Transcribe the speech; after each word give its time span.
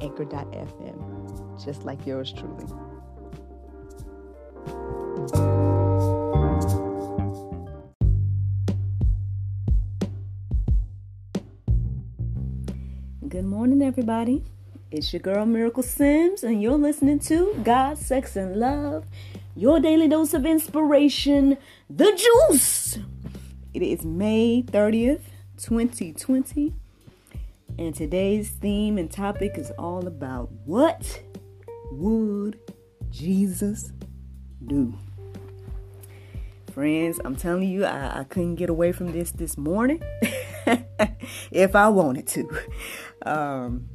anchor.fm, 0.00 1.64
just 1.64 1.84
like 1.84 2.06
yours 2.06 2.32
truly. 2.32 2.64
Good 13.28 13.44
morning, 13.44 13.82
everybody. 13.82 14.44
It's 14.90 15.12
your 15.12 15.20
girl 15.20 15.46
Miracle 15.46 15.84
Sims, 15.84 16.42
and 16.42 16.60
you're 16.60 16.76
listening 16.76 17.20
to 17.20 17.54
God, 17.62 17.96
Sex, 17.96 18.34
and 18.34 18.56
Love, 18.56 19.04
your 19.54 19.78
daily 19.78 20.08
dose 20.08 20.34
of 20.34 20.44
inspiration, 20.44 21.56
the 21.88 22.10
juice. 22.50 22.98
It 23.72 23.82
is 23.82 24.04
May 24.04 24.64
30th, 24.64 25.20
2020. 25.58 26.74
And 27.80 27.94
today's 27.94 28.50
theme 28.50 28.98
and 28.98 29.10
topic 29.10 29.56
is 29.56 29.70
all 29.78 30.06
about 30.06 30.52
what 30.66 31.22
would 31.92 32.60
Jesus 33.08 33.90
do? 34.66 34.98
Friends, 36.74 37.22
I'm 37.24 37.36
telling 37.36 37.70
you, 37.70 37.86
I, 37.86 38.20
I 38.20 38.24
couldn't 38.24 38.56
get 38.56 38.68
away 38.68 38.92
from 38.92 39.12
this 39.12 39.30
this 39.30 39.56
morning 39.56 40.02
if 41.50 41.74
I 41.74 41.88
wanted 41.88 42.26
to. 42.26 42.50
Um, 43.24 43.88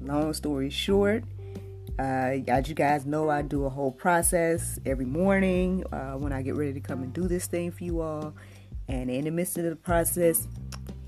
long 0.00 0.32
story 0.32 0.70
short, 0.70 1.24
uh, 1.98 2.38
as 2.46 2.68
you 2.68 2.76
guys 2.76 3.04
know, 3.04 3.30
I 3.30 3.42
do 3.42 3.64
a 3.64 3.68
whole 3.68 3.90
process 3.90 4.78
every 4.86 5.06
morning 5.06 5.82
uh, 5.92 6.12
when 6.12 6.32
I 6.32 6.42
get 6.42 6.54
ready 6.54 6.72
to 6.74 6.80
come 6.80 7.02
and 7.02 7.12
do 7.12 7.26
this 7.26 7.48
thing 7.48 7.72
for 7.72 7.82
you 7.82 8.00
all. 8.00 8.36
And 8.86 9.10
in 9.10 9.24
the 9.24 9.32
midst 9.32 9.58
of 9.58 9.64
the 9.64 9.74
process, 9.74 10.46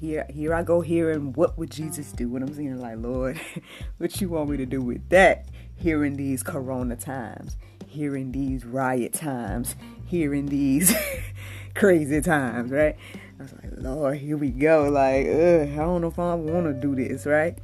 here 0.00 0.26
here 0.30 0.54
I 0.54 0.62
go 0.62 0.80
here 0.80 1.10
and 1.10 1.34
what 1.36 1.56
would 1.58 1.70
Jesus 1.70 2.12
do? 2.12 2.28
What 2.28 2.42
I'm 2.42 2.54
saying 2.54 2.80
like, 2.80 2.98
Lord, 2.98 3.40
what 3.98 4.20
you 4.20 4.28
want 4.28 4.50
me 4.50 4.56
to 4.58 4.66
do 4.66 4.80
with 4.80 5.08
that? 5.10 5.48
Here 5.74 6.04
in 6.04 6.16
these 6.16 6.42
corona 6.42 6.96
times, 6.96 7.56
here 7.86 8.16
in 8.16 8.32
these 8.32 8.64
riot 8.64 9.12
times, 9.12 9.76
here 10.06 10.34
in 10.34 10.46
these 10.46 10.94
crazy 11.74 12.20
times, 12.22 12.70
right? 12.70 12.96
I 13.38 13.42
was 13.42 13.52
like, 13.52 13.72
Lord, 13.76 14.18
here 14.18 14.38
we 14.38 14.50
go. 14.50 14.88
Like, 14.88 15.26
ugh, 15.26 15.68
I 15.68 15.76
don't 15.76 16.00
know 16.00 16.08
if 16.08 16.18
I 16.18 16.34
want 16.34 16.64
to 16.66 16.72
do 16.72 16.94
this, 16.94 17.26
right? 17.26 17.58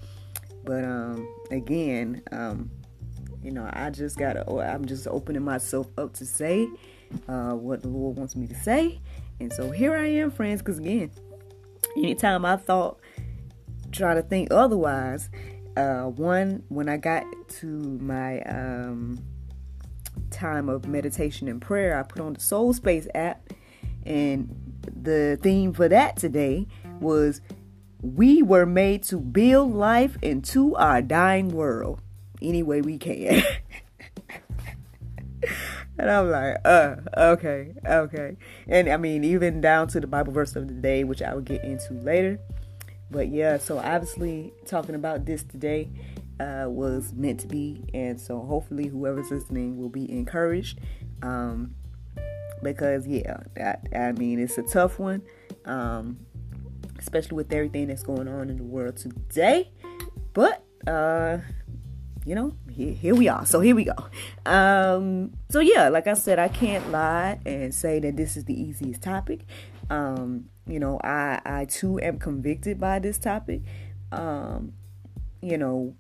But 0.65 0.85
um, 0.85 1.27
again, 1.51 2.23
um, 2.31 2.71
you 3.43 3.51
know, 3.51 3.69
I 3.73 3.91
just 3.91 4.19
gotta. 4.19 4.49
I'm 4.51 4.85
just 4.85 5.07
opening 5.09 5.43
myself 5.43 5.89
up 5.99 6.13
to 6.15 6.27
say 6.27 6.69
uh, 7.29 7.53
what 7.53 7.83
the 7.83 7.89
Lord 7.89 8.17
wants 8.17 8.37
me 8.37 8.47
to 8.47 8.55
say, 8.55 9.01
and 9.41 9.53
so 9.53 9.71
here 9.71 9.97
I 9.97 10.07
am, 10.07 10.31
friends. 10.31 10.61
Because 10.61 10.79
again, 10.79 11.11
anytime 11.97 12.45
I 12.45 12.57
thought, 12.57 13.01
try 13.91 14.15
to 14.15 14.23
think 14.23 14.49
otherwise, 14.51 15.31
uh, 15.77 16.05
one, 16.05 16.63
when 16.69 16.89
I 16.89 16.97
got 16.97 17.25
to 17.61 17.67
my 17.67 18.41
um, 18.43 19.19
time 20.31 20.69
of 20.69 20.87
meditation 20.87 21.48
and 21.48 21.61
prayer, 21.61 21.98
I 21.98 22.03
put 22.03 22.21
on 22.21 22.35
the 22.35 22.41
Soul 22.41 22.73
Space 22.73 23.07
app, 23.15 23.53
and 24.05 24.55
the 24.95 25.39
theme 25.42 25.73
for 25.73 25.89
that 25.89 26.17
today 26.17 26.67
was 27.01 27.41
We 28.01 28.42
were 28.42 28.67
made 28.67 29.05
to 29.05 29.19
build 29.19 29.75
life 29.75 30.17
into 30.23 30.75
our 30.77 31.01
dying 31.01 31.48
world 31.51 32.01
any 32.42 32.63
way 32.63 32.81
we 32.81 32.98
can. 32.98 33.42
And 35.98 36.11
I'm 36.11 36.30
like, 36.30 36.57
uh, 36.64 36.97
okay, 37.17 37.75
okay. 37.86 38.36
And 38.67 38.89
I 38.89 38.97
mean, 38.97 39.25
even 39.25 39.61
down 39.61 39.89
to 39.89 40.01
the 40.01 40.07
Bible 40.07 40.33
verse 40.33 40.57
of 40.57 40.69
the 40.69 40.75
day, 40.75 41.05
which 41.05 41.23
I 41.23 41.35
will 41.35 41.42
get 41.42 41.63
into 41.64 41.95
later. 41.95 42.39
But 43.11 43.29
yeah, 43.29 43.58
so 43.58 43.79
obviously 43.79 44.53
talking 44.67 44.95
about 44.95 45.27
this 45.27 45.42
today 45.42 45.91
uh, 46.41 46.64
was 46.69 47.13
meant 47.13 47.41
to 47.41 47.47
be. 47.47 47.85
And 47.92 48.19
so 48.19 48.41
hopefully 48.41 48.89
whoever's 48.89 49.30
listening 49.30 49.79
will 49.79 49.91
be 49.91 50.11
encouraged. 50.11 50.80
Um, 51.23 51.75
because 52.63 53.07
yeah, 53.07 53.41
that, 53.57 53.86
I 53.95 54.13
mean, 54.13 54.39
it's 54.39 54.57
a 54.57 54.63
tough 54.63 54.98
one. 54.98 55.23
Um, 55.67 56.19
especially 56.98 57.36
with 57.36 57.53
everything 57.53 57.89
that's 57.89 58.03
going 58.03 58.29
on 58.29 58.48
in 58.48 58.57
the 58.57 58.63
world 58.63 58.97
today. 58.97 59.70
But, 60.33 60.64
uh, 60.86 61.39
you 62.25 62.35
know, 62.35 62.55
here, 62.71 62.93
here 62.93 63.15
we 63.15 63.29
are. 63.29 63.45
So 63.45 63.61
here 63.61 63.75
we 63.75 63.85
go. 63.85 63.95
Um, 64.47 65.33
so 65.51 65.61
yeah, 65.61 65.89
like 65.89 66.07
I 66.07 66.15
said, 66.15 66.39
I 66.39 66.49
can't 66.49 66.91
lie 66.91 67.41
and 67.45 67.75
say 67.75 67.99
that 68.01 68.17
this 68.17 68.37
is 68.37 68.45
the 68.45 68.61
easiest 68.61 69.03
topic. 69.03 69.41
Um, 69.91 70.47
you 70.67 70.79
know, 70.79 71.01
I 71.03 71.41
I 71.45 71.65
too 71.65 72.01
am 72.01 72.19
convicted 72.19 72.81
by 72.81 72.99
this 72.99 73.19
topic. 73.19 73.63
Um, 74.13 74.75
you 75.41 75.59
know, 75.59 75.95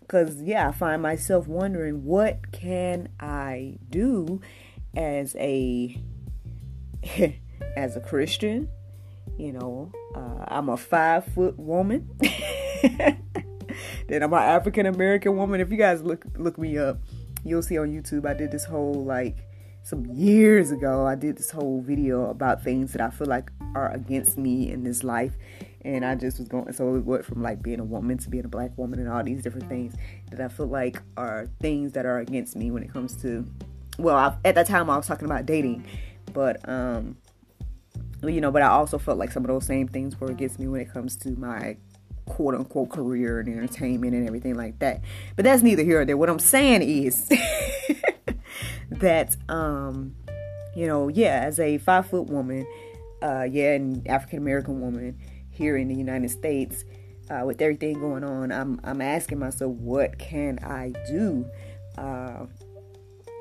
because 0.00 0.40
yeah, 0.40 0.68
I 0.68 0.72
find 0.72 1.02
myself 1.02 1.48
wondering 1.48 2.04
what 2.04 2.52
can 2.52 3.08
I 3.18 3.78
do 3.90 4.40
as 4.96 5.34
a 5.36 6.00
as 7.76 7.96
a 7.96 8.00
Christian. 8.00 8.68
You 9.36 9.52
know, 9.52 9.92
uh, 10.14 10.44
I'm 10.46 10.68
a 10.68 10.76
five 10.76 11.26
foot 11.26 11.58
woman. 11.58 12.08
then 14.08 14.22
I'm 14.22 14.32
an 14.32 14.38
African 14.38 14.86
American 14.86 15.36
woman. 15.36 15.60
If 15.60 15.70
you 15.70 15.76
guys 15.76 16.02
look 16.02 16.24
look 16.36 16.58
me 16.58 16.78
up, 16.78 16.98
you'll 17.44 17.62
see 17.62 17.78
on 17.78 17.88
YouTube 17.88 18.26
I 18.26 18.34
did 18.34 18.50
this 18.50 18.64
whole 18.64 19.04
like 19.04 19.36
some 19.86 20.04
years 20.06 20.72
ago. 20.72 21.06
I 21.06 21.14
did 21.14 21.36
this 21.36 21.50
whole 21.50 21.80
video 21.80 22.28
about 22.28 22.62
things 22.62 22.92
that 22.92 23.00
I 23.00 23.10
feel 23.10 23.28
like 23.28 23.50
are 23.76 23.92
against 23.92 24.36
me 24.36 24.70
in 24.70 24.82
this 24.82 25.04
life. 25.04 25.34
And 25.82 26.04
I 26.04 26.16
just 26.16 26.40
was 26.40 26.48
going, 26.48 26.72
so 26.72 26.96
it 26.96 27.04
went 27.04 27.24
from 27.24 27.40
like 27.40 27.62
being 27.62 27.78
a 27.78 27.84
woman 27.84 28.18
to 28.18 28.28
being 28.28 28.44
a 28.44 28.48
black 28.48 28.76
woman 28.76 28.98
and 28.98 29.08
all 29.08 29.22
these 29.22 29.42
different 29.42 29.68
things 29.68 29.94
that 30.32 30.40
I 30.40 30.48
feel 30.48 30.66
like 30.66 31.00
are 31.16 31.46
things 31.60 31.92
that 31.92 32.04
are 32.04 32.18
against 32.18 32.56
me 32.56 32.72
when 32.72 32.82
it 32.82 32.92
comes 32.92 33.14
to, 33.22 33.46
well, 33.96 34.16
I, 34.16 34.36
at 34.44 34.56
that 34.56 34.66
time 34.66 34.90
I 34.90 34.96
was 34.96 35.06
talking 35.06 35.26
about 35.26 35.46
dating, 35.46 35.86
but, 36.32 36.68
um, 36.68 37.16
you 38.24 38.40
know, 38.40 38.50
but 38.50 38.62
I 38.62 38.68
also 38.68 38.98
felt 38.98 39.18
like 39.18 39.30
some 39.30 39.44
of 39.44 39.48
those 39.48 39.64
same 39.64 39.86
things 39.86 40.20
were 40.20 40.28
against 40.32 40.58
me 40.58 40.66
when 40.66 40.80
it 40.80 40.92
comes 40.92 41.14
to 41.18 41.30
my 41.36 41.76
quote 42.26 42.54
unquote 42.54 42.90
career 42.90 43.40
and 43.40 43.48
entertainment 43.48 44.14
and 44.14 44.26
everything 44.26 44.54
like 44.54 44.78
that. 44.80 45.00
But 45.36 45.44
that's 45.44 45.62
neither 45.62 45.82
here 45.82 45.96
nor 45.96 46.04
there. 46.04 46.16
What 46.16 46.28
I'm 46.28 46.38
saying 46.38 46.82
is 46.82 47.28
that 48.90 49.36
um 49.48 50.14
you 50.74 50.86
know, 50.86 51.08
yeah, 51.08 51.40
as 51.44 51.58
a 51.58 51.78
five 51.78 52.06
foot 52.06 52.26
woman, 52.26 52.66
uh 53.22 53.46
yeah, 53.50 53.74
an 53.74 54.02
African 54.06 54.38
American 54.38 54.80
woman 54.80 55.18
here 55.50 55.76
in 55.76 55.88
the 55.88 55.94
United 55.94 56.30
States, 56.30 56.84
uh, 57.30 57.42
with 57.46 57.62
everything 57.62 57.98
going 57.98 58.24
on, 58.24 58.52
I'm 58.52 58.80
I'm 58.84 59.00
asking 59.00 59.38
myself 59.38 59.72
what 59.72 60.18
can 60.18 60.58
I 60.62 60.92
do 61.08 61.46
uh 61.96 62.46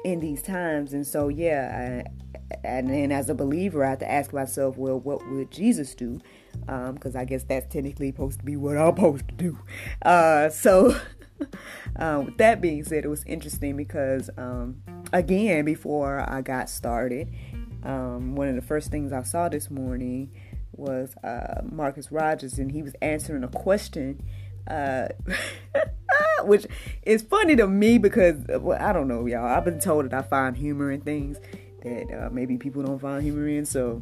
in 0.05 0.19
these 0.19 0.41
times 0.41 0.93
and 0.93 1.05
so 1.05 1.27
yeah 1.27 2.03
I, 2.05 2.25
and 2.63 2.89
then 2.89 3.11
as 3.11 3.29
a 3.29 3.35
believer 3.35 3.83
I 3.83 3.91
have 3.91 3.99
to 3.99 4.11
ask 4.11 4.33
myself, 4.33 4.77
well, 4.77 4.99
what 4.99 5.27
would 5.29 5.51
Jesus 5.51 5.95
do? 5.95 6.21
because 6.59 7.15
um, 7.15 7.21
I 7.21 7.25
guess 7.25 7.43
that's 7.43 7.71
technically 7.71 8.11
supposed 8.11 8.39
to 8.39 8.45
be 8.45 8.55
what 8.55 8.77
I'm 8.77 8.95
supposed 8.95 9.27
to 9.27 9.35
do. 9.35 9.59
Uh, 10.01 10.49
so, 10.49 10.97
uh, 11.97 12.23
with 12.25 12.37
that 12.37 12.61
being 12.61 12.83
said, 12.83 13.03
it 13.03 13.09
was 13.09 13.23
interesting 13.25 13.75
because, 13.75 14.29
um, 14.37 14.81
again, 15.11 15.65
before 15.65 16.27
I 16.27 16.41
got 16.41 16.69
started, 16.69 17.29
um, 17.83 18.35
one 18.35 18.47
of 18.47 18.55
the 18.55 18.61
first 18.61 18.89
things 18.89 19.11
I 19.11 19.23
saw 19.23 19.49
this 19.49 19.69
morning 19.69 20.31
was 20.71 21.13
uh, 21.23 21.61
Marcus 21.69 22.11
Rogers, 22.11 22.57
and 22.57 22.71
he 22.71 22.81
was 22.81 22.95
answering 23.01 23.43
a 23.43 23.49
question. 23.49 24.23
Uh, 26.45 26.47
which 26.55 26.67
is 27.03 27.21
funny 27.21 27.55
to 27.55 27.67
me 27.67 27.97
because 27.97 28.35
well, 28.47 28.81
I 28.81 28.93
don't 28.93 29.07
know, 29.07 29.25
y'all. 29.25 29.45
I've 29.45 29.65
been 29.65 29.79
told 29.79 30.05
that 30.05 30.13
I 30.13 30.21
find 30.21 30.55
humor 30.55 30.91
in 30.91 31.01
things 31.01 31.37
that 31.83 32.11
uh, 32.11 32.29
maybe 32.31 32.57
people 32.57 32.83
don't 32.83 32.99
find 32.99 33.21
humor 33.21 33.47
in. 33.47 33.65
So 33.65 34.01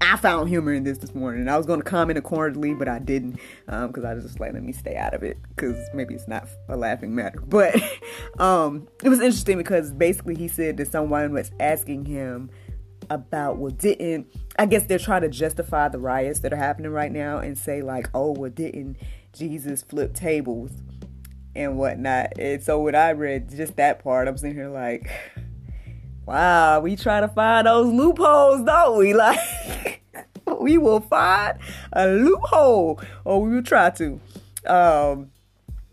I 0.00 0.16
found 0.16 0.48
humor 0.48 0.72
in 0.72 0.84
this 0.84 0.98
this 0.98 1.14
morning. 1.14 1.40
And 1.40 1.50
I 1.50 1.56
was 1.56 1.66
going 1.66 1.80
to 1.80 1.84
comment 1.84 2.18
accordingly, 2.18 2.74
but 2.74 2.88
I 2.88 2.98
didn't 2.98 3.38
because 3.66 4.04
um, 4.04 4.06
I 4.06 4.14
was 4.14 4.24
just 4.24 4.38
like, 4.38 4.52
let 4.52 4.62
me 4.62 4.72
stay 4.72 4.96
out 4.96 5.14
of 5.14 5.22
it 5.22 5.38
because 5.48 5.76
maybe 5.94 6.14
it's 6.14 6.28
not 6.28 6.46
a 6.68 6.76
laughing 6.76 7.14
matter. 7.14 7.40
But 7.54 7.76
um, 8.38 8.88
it 9.02 9.08
was 9.08 9.20
interesting 9.20 9.58
because 9.58 9.92
basically 9.92 10.34
he 10.34 10.48
said 10.48 10.76
that 10.76 10.90
someone 10.90 11.32
was 11.32 11.50
asking 11.60 12.04
him 12.06 12.50
about, 13.10 13.58
well, 13.58 13.70
didn't, 13.70 14.26
I 14.58 14.66
guess 14.66 14.86
they're 14.86 14.98
trying 14.98 15.22
to 15.22 15.28
justify 15.28 15.88
the 15.88 15.98
riots 15.98 16.40
that 16.40 16.52
are 16.52 16.56
happening 16.56 16.90
right 16.90 17.12
now 17.12 17.38
and 17.38 17.56
say, 17.56 17.82
like, 17.82 18.08
oh, 18.14 18.32
well, 18.32 18.50
didn't 18.50 18.96
Jesus 19.32 19.82
flip 19.82 20.14
tables? 20.14 20.70
And 21.54 21.78
whatnot. 21.78 22.38
And 22.38 22.62
so 22.62 22.80
when 22.80 22.94
I 22.94 23.10
read 23.10 23.50
just 23.50 23.76
that 23.76 24.02
part, 24.02 24.28
I'm 24.28 24.36
sitting 24.36 24.56
here 24.56 24.68
like, 24.68 25.10
wow, 26.26 26.80
we 26.80 26.96
try 26.96 27.20
to 27.20 27.28
find 27.28 27.66
those 27.66 27.92
loopholes, 27.92 28.64
don't 28.64 28.98
we? 28.98 29.14
Like, 30.46 30.60
we 30.60 30.78
will 30.78 31.00
find 31.00 31.58
a 31.92 32.06
loophole, 32.06 33.00
or 33.24 33.42
we 33.42 33.50
will 33.54 33.62
try 33.62 33.90
to. 33.90 34.20
Um, 34.66 35.30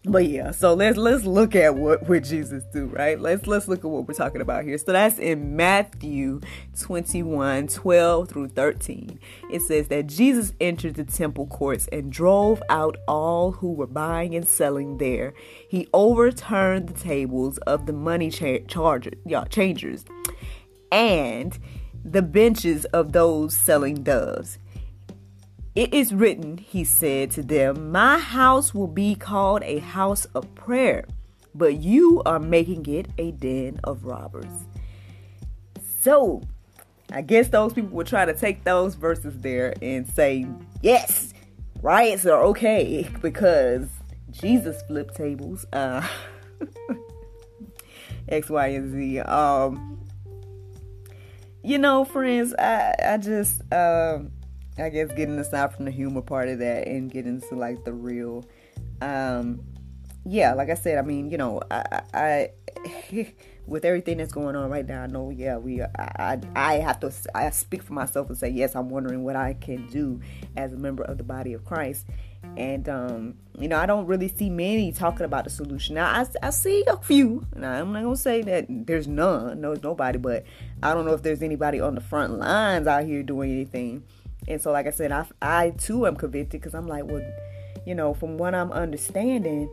but 0.03 0.25
yeah, 0.25 0.50
so 0.50 0.74
let's 0.74 0.98
let's 0.98 1.25
look 1.25 1.56
at 1.56 1.75
what 1.75 2.09
would 2.09 2.24
Jesus 2.24 2.63
do, 2.74 2.88
right? 2.88 3.19
Let's 3.19 3.45
let's 3.45 3.68
look 3.68 3.80
at 3.80 3.89
what 3.89 4.07
we're 4.07 4.15
talking 4.15 4.42
about 4.42 4.63
here. 4.63 4.77
So 4.80 4.94
that's 4.94 5.19
in 5.19 5.56
Matthew 5.56 6.42
21, 6.80 7.68
12 7.68 8.27
through 8.27 8.48
13. 8.48 9.19
It 9.51 9.62
says 9.62 9.89
that 9.89 10.07
Jesus 10.07 10.53
entered 10.59 10.95
the 10.95 11.03
temple 11.03 11.45
courts 11.45 11.88
and 11.92 12.12
drove 12.12 12.63
out 12.68 12.98
all 13.07 13.51
who 13.51 13.74
were 13.74 13.86
buying 13.86 14.33
and 14.33 14.48
selling 14.48 14.98
there. 14.98 15.36
He 15.69 15.88
overturned 15.94 16.89
the 16.89 17.00
tables 17.00 17.59
of 17.59 17.86
the 17.86 17.94
money 17.94 18.31
cha- 18.31 18.65
charger, 18.68 19.12
changers 19.50 20.06
and 20.92 21.57
the 22.03 22.21
benches 22.24 22.86
of 22.86 23.13
those 23.13 23.56
selling 23.56 24.03
doves. 24.03 24.57
It 25.73 25.94
is 25.94 26.13
written, 26.13 26.57
he 26.57 26.83
said 26.83 27.31
to 27.31 27.44
them, 27.44 27.94
My 27.94 28.18
house 28.18 28.73
will 28.73 28.88
be 28.88 29.15
called 29.15 29.63
a 29.63 29.79
house 29.79 30.25
of 30.35 30.53
prayer, 30.53 31.06
but 31.56 31.77
you 31.77 32.21
are 32.25 32.39
making 32.39 32.85
it 32.88 33.07
a 33.18 33.31
den 33.31 33.79
of 33.85 34.03
robbers. 34.03 34.65
So, 36.01 36.41
I 37.09 37.21
guess 37.21 37.47
those 37.47 37.71
people 37.71 37.91
would 37.91 38.07
try 38.07 38.25
to 38.25 38.33
take 38.33 38.65
those 38.65 38.95
verses 38.95 39.39
there 39.39 39.73
and 39.81 40.06
say, 40.09 40.45
Yes, 40.81 41.33
riots 41.81 42.25
are 42.25 42.44
okay 42.47 43.09
because 43.21 43.88
Jesus 44.29 44.81
flipped 44.89 45.15
tables. 45.15 45.65
Uh, 45.71 46.06
X, 48.27 48.50
Y, 48.50 48.67
and 48.67 48.91
Z. 48.91 49.19
Um, 49.19 50.06
you 51.63 51.77
know, 51.77 52.03
friends, 52.03 52.53
I, 52.56 52.94
I 53.06 53.17
just. 53.17 53.62
Um, 53.71 54.33
I 54.77 54.89
guess 54.89 55.09
getting 55.09 55.38
aside 55.38 55.73
from 55.73 55.85
the 55.85 55.91
humor 55.91 56.21
part 56.21 56.50
of 56.50 56.59
that 56.59 56.88
and 56.88 57.12
getting 57.12 57.41
to 57.41 57.56
like 57.56 57.83
the 57.83 57.94
real, 57.94 58.45
um, 59.01 59.62
yeah, 60.25 60.53
like 60.53 60.69
I 60.69 60.75
said, 60.75 60.97
I 60.97 61.01
mean, 61.01 61.29
you 61.29 61.38
know, 61.38 61.62
I, 61.69 62.01
I 62.13 62.50
with 63.68 63.85
everything 63.85 64.18
that's 64.18 64.31
going 64.31 64.56
on 64.56 64.69
right 64.69 64.85
now, 64.85 65.03
I 65.03 65.07
know, 65.07 65.29
yeah, 65.29 65.57
we, 65.57 65.81
I, 65.81 66.39
I 66.56 66.73
have 66.75 67.00
to, 67.01 67.12
I 67.35 67.50
speak 67.50 67.83
for 67.83 67.94
myself 67.94 68.29
and 68.29 68.38
say, 68.38 68.50
yes, 68.50 68.75
I'm 68.75 68.89
wondering 68.89 69.23
what 69.23 69.35
I 69.35 69.53
can 69.53 69.88
do 69.88 70.21
as 70.56 70.74
a 70.74 70.77
member 70.77 71.03
of 71.03 71.17
the 71.17 71.24
body 71.24 71.53
of 71.53 71.65
Christ. 71.65 72.06
And, 72.57 72.89
um, 72.89 73.35
you 73.59 73.67
know, 73.67 73.77
I 73.77 73.85
don't 73.85 74.07
really 74.07 74.27
see 74.27 74.50
many 74.50 74.91
talking 74.91 75.25
about 75.25 75.44
the 75.44 75.50
solution. 75.50 75.95
Now, 75.95 76.07
I, 76.07 76.25
I 76.47 76.50
see 76.50 76.83
a 76.88 76.97
few, 76.97 77.45
and 77.53 77.65
I'm 77.65 77.94
not 77.94 78.03
going 78.03 78.15
to 78.15 78.21
say 78.21 78.41
that 78.41 78.65
there's 78.67 79.07
none, 79.07 79.62
no, 79.62 79.69
there's 79.69 79.83
nobody, 79.83 80.17
but 80.17 80.44
I 80.81 80.94
don't 80.94 81.06
know 81.06 81.13
if 81.13 81.21
there's 81.21 81.44
anybody 81.44 81.79
on 81.79 81.95
the 81.95 82.01
front 82.01 82.39
lines 82.39 82.88
out 82.88 83.06
here 83.06 83.21
doing 83.21 83.51
anything 83.51 84.03
and 84.47 84.61
so, 84.61 84.71
like 84.71 84.88
I 84.88 84.91
said, 84.91 85.11
I, 85.11 85.25
I 85.41 85.69
too 85.71 86.07
am 86.07 86.15
convicted 86.15 86.61
because 86.61 86.73
I'm 86.73 86.88
like, 86.88 87.05
well, 87.05 87.21
you 87.85 87.95
know, 87.95 88.13
from 88.13 88.38
what 88.38 88.55
I'm 88.55 88.71
understanding, 88.71 89.69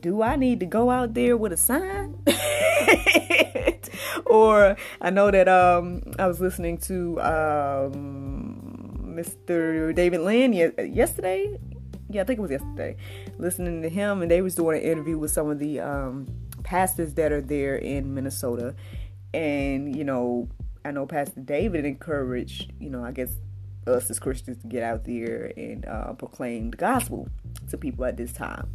do 0.00 0.22
I 0.22 0.36
need 0.36 0.60
to 0.60 0.66
go 0.66 0.90
out 0.90 1.14
there 1.14 1.36
with 1.36 1.52
a 1.52 1.56
sign? 1.56 2.18
or 4.26 4.76
I 5.00 5.10
know 5.10 5.30
that 5.30 5.48
um, 5.48 6.02
I 6.18 6.26
was 6.26 6.40
listening 6.40 6.78
to 6.78 7.20
um, 7.20 9.14
Mr. 9.14 9.94
David 9.94 10.20
Lynn 10.20 10.52
yesterday. 10.52 11.58
Yeah, 12.08 12.22
I 12.22 12.24
think 12.24 12.38
it 12.38 12.42
was 12.42 12.50
yesterday. 12.50 12.96
Listening 13.38 13.82
to 13.82 13.88
him, 13.88 14.22
and 14.22 14.30
they 14.30 14.42
was 14.42 14.54
doing 14.54 14.78
an 14.78 14.84
interview 14.84 15.18
with 15.18 15.30
some 15.30 15.48
of 15.48 15.58
the 15.58 15.80
um, 15.80 16.26
pastors 16.62 17.14
that 17.14 17.32
are 17.32 17.40
there 17.40 17.76
in 17.76 18.14
Minnesota. 18.14 18.74
And 19.32 19.96
you 19.96 20.04
know, 20.04 20.48
I 20.84 20.90
know 20.90 21.06
Pastor 21.06 21.40
David 21.40 21.84
encouraged, 21.84 22.72
you 22.78 22.90
know, 22.90 23.04
I 23.04 23.12
guess 23.12 23.30
us 23.86 24.10
as 24.10 24.18
Christians 24.18 24.60
to 24.62 24.66
get 24.66 24.82
out 24.82 25.04
there 25.04 25.52
and 25.56 25.84
uh, 25.86 26.12
proclaim 26.14 26.70
the 26.70 26.76
gospel 26.76 27.28
to 27.70 27.76
people 27.76 28.04
at 28.04 28.16
this 28.16 28.32
time. 28.32 28.68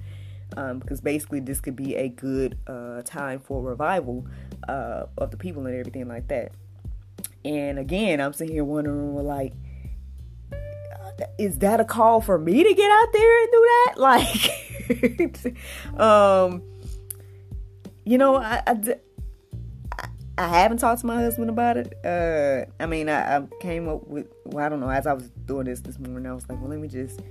Um, 0.55 0.79
because 0.79 1.01
basically, 1.01 1.41
this 1.41 1.59
could 1.59 1.75
be 1.75 1.95
a 1.95 2.07
good 2.07 2.57
uh, 2.67 3.01
time 3.03 3.39
for 3.39 3.61
revival 3.61 4.25
uh, 4.67 5.05
of 5.17 5.31
the 5.31 5.37
people 5.37 5.65
and 5.65 5.75
everything 5.75 6.07
like 6.07 6.29
that. 6.29 6.53
And 7.43 7.77
again, 7.77 8.21
I'm 8.21 8.33
sitting 8.33 8.53
here 8.53 8.63
wondering, 8.63 9.15
like, 9.15 9.53
is 11.37 11.59
that 11.59 11.79
a 11.79 11.85
call 11.85 12.21
for 12.21 12.37
me 12.37 12.63
to 12.63 12.73
get 12.73 12.91
out 12.91 13.13
there 13.13 13.41
and 13.41 13.51
do 13.51 13.59
that? 13.59 13.93
Like, 14.07 14.87
um, 15.99 16.61
you 18.05 18.17
know, 18.17 18.37
I, 18.37 18.63
I 20.37 20.47
haven't 20.47 20.77
talked 20.77 21.01
to 21.01 21.07
my 21.07 21.15
husband 21.15 21.49
about 21.49 21.77
it. 21.77 21.93
Uh, 22.05 22.65
I 22.79 22.85
mean, 22.85 23.09
I, 23.09 23.37
I, 23.37 23.47
came 23.59 23.89
up 23.89 24.07
with, 24.07 24.27
well, 24.45 24.63
I 24.63 24.69
don't 24.69 24.79
know, 24.79 24.89
as 24.89 25.07
I 25.07 25.13
was 25.13 25.29
doing 25.45 25.65
this 25.65 25.79
this 25.79 25.97
morning, 25.97 26.27
I 26.27 26.33
was 26.33 26.47
like, 26.47 26.59
well, 26.59 26.69
let 26.69 26.79
me 26.79 26.87
just 26.87 27.21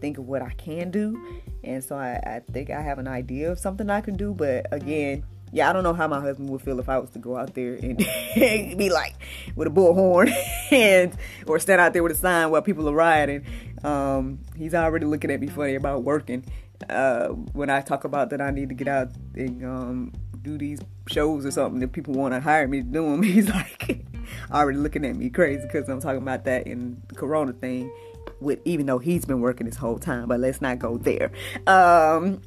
think 0.00 0.18
of 0.18 0.26
what 0.26 0.42
I 0.42 0.50
can 0.50 0.90
do. 0.90 1.40
And 1.62 1.82
so 1.82 1.96
I, 1.96 2.20
I 2.26 2.40
think 2.52 2.70
I 2.70 2.80
have 2.80 2.98
an 2.98 3.06
idea 3.06 3.52
of 3.52 3.60
something 3.60 3.88
I 3.88 4.00
can 4.00 4.16
do. 4.16 4.34
But 4.34 4.66
again, 4.72 5.24
yeah, 5.52 5.70
I 5.70 5.72
don't 5.72 5.84
know 5.84 5.94
how 5.94 6.08
my 6.08 6.20
husband 6.20 6.50
would 6.50 6.60
feel 6.60 6.80
if 6.80 6.88
I 6.88 6.98
was 6.98 7.10
to 7.10 7.18
go 7.20 7.36
out 7.36 7.54
there 7.54 7.74
and 7.74 7.96
be 8.34 8.90
like 8.90 9.14
with 9.54 9.68
a 9.68 9.70
bullhorn 9.70 10.34
and 10.72 11.16
or 11.46 11.58
stand 11.60 11.80
out 11.80 11.92
there 11.92 12.02
with 12.02 12.12
a 12.12 12.16
sign 12.16 12.50
while 12.50 12.62
people 12.62 12.88
are 12.88 12.94
rioting. 12.94 13.44
Um, 13.84 14.40
he's 14.56 14.74
already 14.74 15.06
looking 15.06 15.30
at 15.30 15.40
me 15.40 15.46
funny 15.46 15.76
about 15.76 16.02
working. 16.02 16.44
Uh, 16.90 17.28
when 17.28 17.70
I 17.70 17.80
talk 17.80 18.04
about 18.04 18.30
that 18.30 18.40
I 18.40 18.50
need 18.50 18.68
to 18.68 18.74
get 18.74 18.88
out 18.88 19.08
and 19.34 19.64
um, 19.64 20.12
do 20.46 20.56
these 20.56 20.80
shows 21.08 21.44
or 21.44 21.50
something 21.50 21.80
that 21.80 21.92
people 21.92 22.14
want 22.14 22.32
to 22.32 22.40
hire 22.40 22.68
me 22.68 22.78
to 22.78 22.86
do 22.86 23.02
them. 23.10 23.22
He's 23.34 23.48
like 23.48 24.06
already 24.50 24.78
looking 24.78 25.04
at 25.04 25.16
me 25.16 25.28
crazy 25.28 25.62
because 25.62 25.88
I'm 25.88 26.00
talking 26.00 26.22
about 26.22 26.44
that 26.44 26.66
in 26.66 27.02
the 27.08 27.14
Corona 27.14 27.52
thing. 27.52 27.92
With 28.40 28.60
even 28.66 28.84
though 28.84 28.98
he's 28.98 29.24
been 29.24 29.40
working 29.40 29.64
this 29.66 29.76
whole 29.76 29.98
time, 29.98 30.28
but 30.28 30.40
let's 30.40 30.60
not 30.60 30.78
go 30.78 30.98
there. 30.98 31.30
Um, 31.66 32.42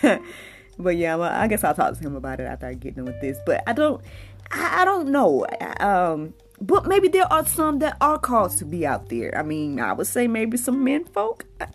but 0.78 0.96
yeah, 0.96 1.16
well, 1.16 1.30
I 1.30 1.48
guess 1.48 1.64
I'll 1.64 1.74
talk 1.74 1.98
to 1.98 2.00
him 2.00 2.16
about 2.16 2.40
it 2.40 2.44
after 2.44 2.66
I 2.66 2.72
get 2.72 2.96
done 2.96 3.04
with 3.04 3.20
this. 3.20 3.36
But 3.44 3.62
I 3.66 3.74
don't, 3.74 4.00
I, 4.50 4.86
don't 4.86 5.08
know. 5.08 5.44
Um, 5.80 6.32
but 6.62 6.86
maybe 6.86 7.08
there 7.08 7.30
are 7.30 7.44
some 7.44 7.80
that 7.80 7.98
are 8.00 8.18
called 8.18 8.52
to 8.52 8.64
be 8.64 8.86
out 8.86 9.10
there. 9.10 9.36
I 9.36 9.42
mean, 9.42 9.80
I 9.80 9.92
would 9.92 10.06
say 10.06 10.28
maybe 10.28 10.56
some 10.56 10.82
men 10.82 11.04
folk. 11.04 11.44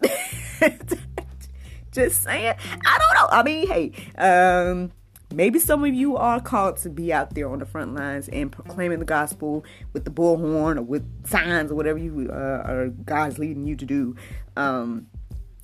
Just 1.92 2.24
saying. 2.24 2.56
I 2.86 2.98
don't 2.98 3.14
know. 3.14 3.28
I 3.30 3.44
mean, 3.44 3.68
hey, 3.68 3.92
um, 4.18 4.92
Maybe 5.34 5.58
some 5.58 5.84
of 5.84 5.94
you 5.94 6.16
are 6.16 6.40
called 6.40 6.78
to 6.78 6.90
be 6.90 7.12
out 7.12 7.34
there 7.34 7.50
on 7.50 7.60
the 7.60 7.66
front 7.66 7.96
lines 7.96 8.30
and 8.30 8.52
proclaiming 8.52 9.00
the 9.00 9.06
gospel 9.06 9.66
with 9.92 10.06
the 10.06 10.12
bullhorn 10.12 10.78
or 10.78 10.84
with 10.84 11.04
signs 11.26 11.72
or 11.72 11.76
whatever 11.76 11.98
you 11.98 12.30
uh, 12.32 12.66
or 12.68 12.94
God's 13.04 13.40
leading 13.40 13.66
you 13.66 13.76
to 13.76 13.86
do. 13.86 14.16
Um, 14.56 15.08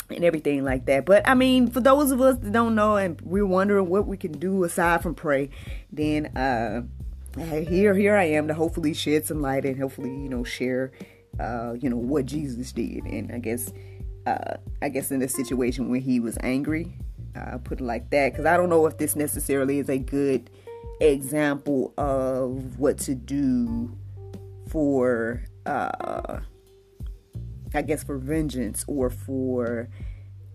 and 0.09 0.23
everything 0.23 0.63
like 0.63 0.85
that. 0.87 1.05
But 1.05 1.27
I 1.29 1.35
mean, 1.35 1.69
for 1.69 1.81
those 1.81 2.09
of 2.09 2.19
us 2.19 2.37
that 2.39 2.51
don't 2.51 2.73
know 2.73 2.95
and 2.95 3.21
we're 3.21 3.45
wondering 3.45 3.89
what 3.89 4.07
we 4.07 4.17
can 4.17 4.31
do 4.31 4.63
aside 4.63 5.03
from 5.03 5.13
pray, 5.13 5.51
then 5.91 6.25
uh, 6.35 6.81
here 7.37 7.93
here 7.93 8.15
I 8.15 8.23
am 8.23 8.47
to 8.47 8.55
hopefully 8.55 8.95
shed 8.95 9.27
some 9.27 9.39
light 9.39 9.65
and 9.65 9.79
hopefully 9.79 10.09
you 10.09 10.27
know 10.29 10.43
share 10.43 10.91
uh, 11.39 11.73
you 11.79 11.91
know 11.91 11.97
what 11.97 12.25
Jesus 12.25 12.71
did. 12.71 13.03
And 13.03 13.31
I 13.31 13.37
guess 13.37 13.71
uh, 14.25 14.57
I 14.81 14.89
guess 14.89 15.11
in 15.11 15.19
this 15.19 15.35
situation 15.35 15.89
when 15.89 16.01
he 16.01 16.19
was 16.19 16.39
angry 16.41 16.97
I'll 17.35 17.59
put 17.59 17.79
it 17.79 17.83
like 17.83 18.09
that 18.09 18.31
because 18.31 18.45
I 18.45 18.57
don't 18.57 18.69
know 18.69 18.85
if 18.85 18.97
this 18.97 19.15
necessarily 19.15 19.79
is 19.79 19.89
a 19.89 19.97
good 19.97 20.49
example 20.99 21.93
of 21.97 22.79
what 22.79 22.97
to 22.99 23.15
do 23.15 23.95
for, 24.67 25.43
uh, 25.65 26.39
I 27.73 27.81
guess, 27.81 28.03
for 28.03 28.17
vengeance 28.17 28.83
or 28.87 29.09
for 29.09 29.89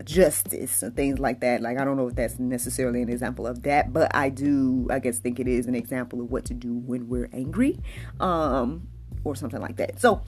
justice 0.05 0.83
and 0.83 0.95
things 0.95 1.19
like 1.19 1.41
that. 1.41 1.61
Like, 1.61 1.79
I 1.79 1.85
don't 1.85 1.97
know 1.97 2.09
if 2.09 2.15
that's 2.15 2.39
necessarily 2.39 3.03
an 3.03 3.09
example 3.09 3.47
of 3.47 3.63
that, 3.63 3.93
but 3.93 4.15
I 4.15 4.29
do, 4.29 4.89
I 4.91 4.99
guess, 4.99 5.19
think 5.19 5.41
it 5.41 5.49
is 5.49 5.67
an 5.67 5.75
example 5.75 6.21
of 6.21 6.31
what 6.31 6.45
to 6.47 6.55
do 6.55 6.75
when 6.75 7.09
we're 7.09 7.31
angry 7.33 7.79
um, 8.21 8.89
or 9.23 9.37
something 9.37 9.61
like 9.61 9.77
that. 9.77 10.01
So, 10.01 10.23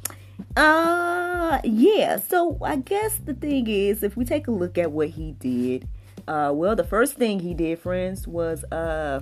uh, 0.57 1.61
yeah, 1.65 2.19
so 2.19 2.59
I 2.63 2.77
guess 2.77 3.17
the 3.17 3.35
thing 3.35 3.67
is, 3.69 4.03
if 4.03 4.17
we 4.17 4.25
take 4.25 4.47
a 4.47 4.53
look 4.53 4.79
at 4.79 4.93
what 4.93 5.09
he 5.11 5.33
did, 5.33 5.89
uh, 6.29 6.53
well, 6.55 6.77
the 6.77 6.85
first 6.85 7.15
thing 7.15 7.41
he 7.41 7.55
did, 7.55 7.79
friends, 7.79 8.27
was 8.27 8.65
uh, 8.65 9.21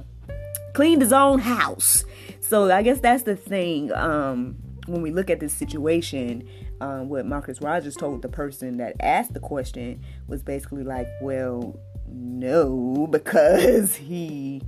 cleaned 0.73 1.03
his 1.03 1.13
own 1.13 1.39
house. 1.39 2.05
So 2.41 2.71
I 2.71 2.83
guess 2.83 3.01
that's 3.01 3.23
the 3.23 3.37
thing. 3.37 3.93
Um, 3.93 4.57
when 4.87 5.03
we 5.03 5.11
look 5.11 5.31
at 5.31 5.41
this 5.41 5.53
situation, 5.53 6.49
um, 6.81 7.09
what 7.09 7.27
Marcus 7.27 7.61
Rogers 7.61 7.97
told 7.97 8.23
the 8.23 8.29
person 8.29 8.77
that 8.79 8.97
asked 9.01 9.33
the 9.33 9.41
question 9.41 10.03
was 10.27 10.43
basically 10.43 10.83
like, 10.83 11.09
well, 11.21 11.79
no, 12.09 13.07
because 13.11 13.95
he 13.95 14.63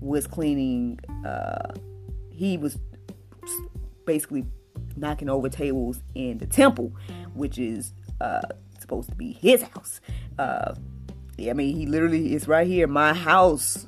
was 0.00 0.26
cleaning, 0.26 0.98
uh, 1.24 1.72
he 2.30 2.58
was 2.58 2.78
basically 4.06 4.44
knocking 4.96 5.28
over 5.28 5.48
tables 5.48 6.02
in 6.14 6.38
the 6.38 6.46
temple, 6.46 6.92
which 7.34 7.58
is 7.58 7.92
uh, 8.20 8.42
supposed 8.78 9.08
to 9.08 9.14
be 9.14 9.32
his 9.32 9.62
house. 9.62 10.00
Uh, 10.38 10.74
I 11.38 11.52
mean, 11.52 11.76
he 11.76 11.86
literally 11.86 12.34
is 12.34 12.46
right 12.46 12.66
here. 12.66 12.86
My 12.86 13.12
house 13.12 13.86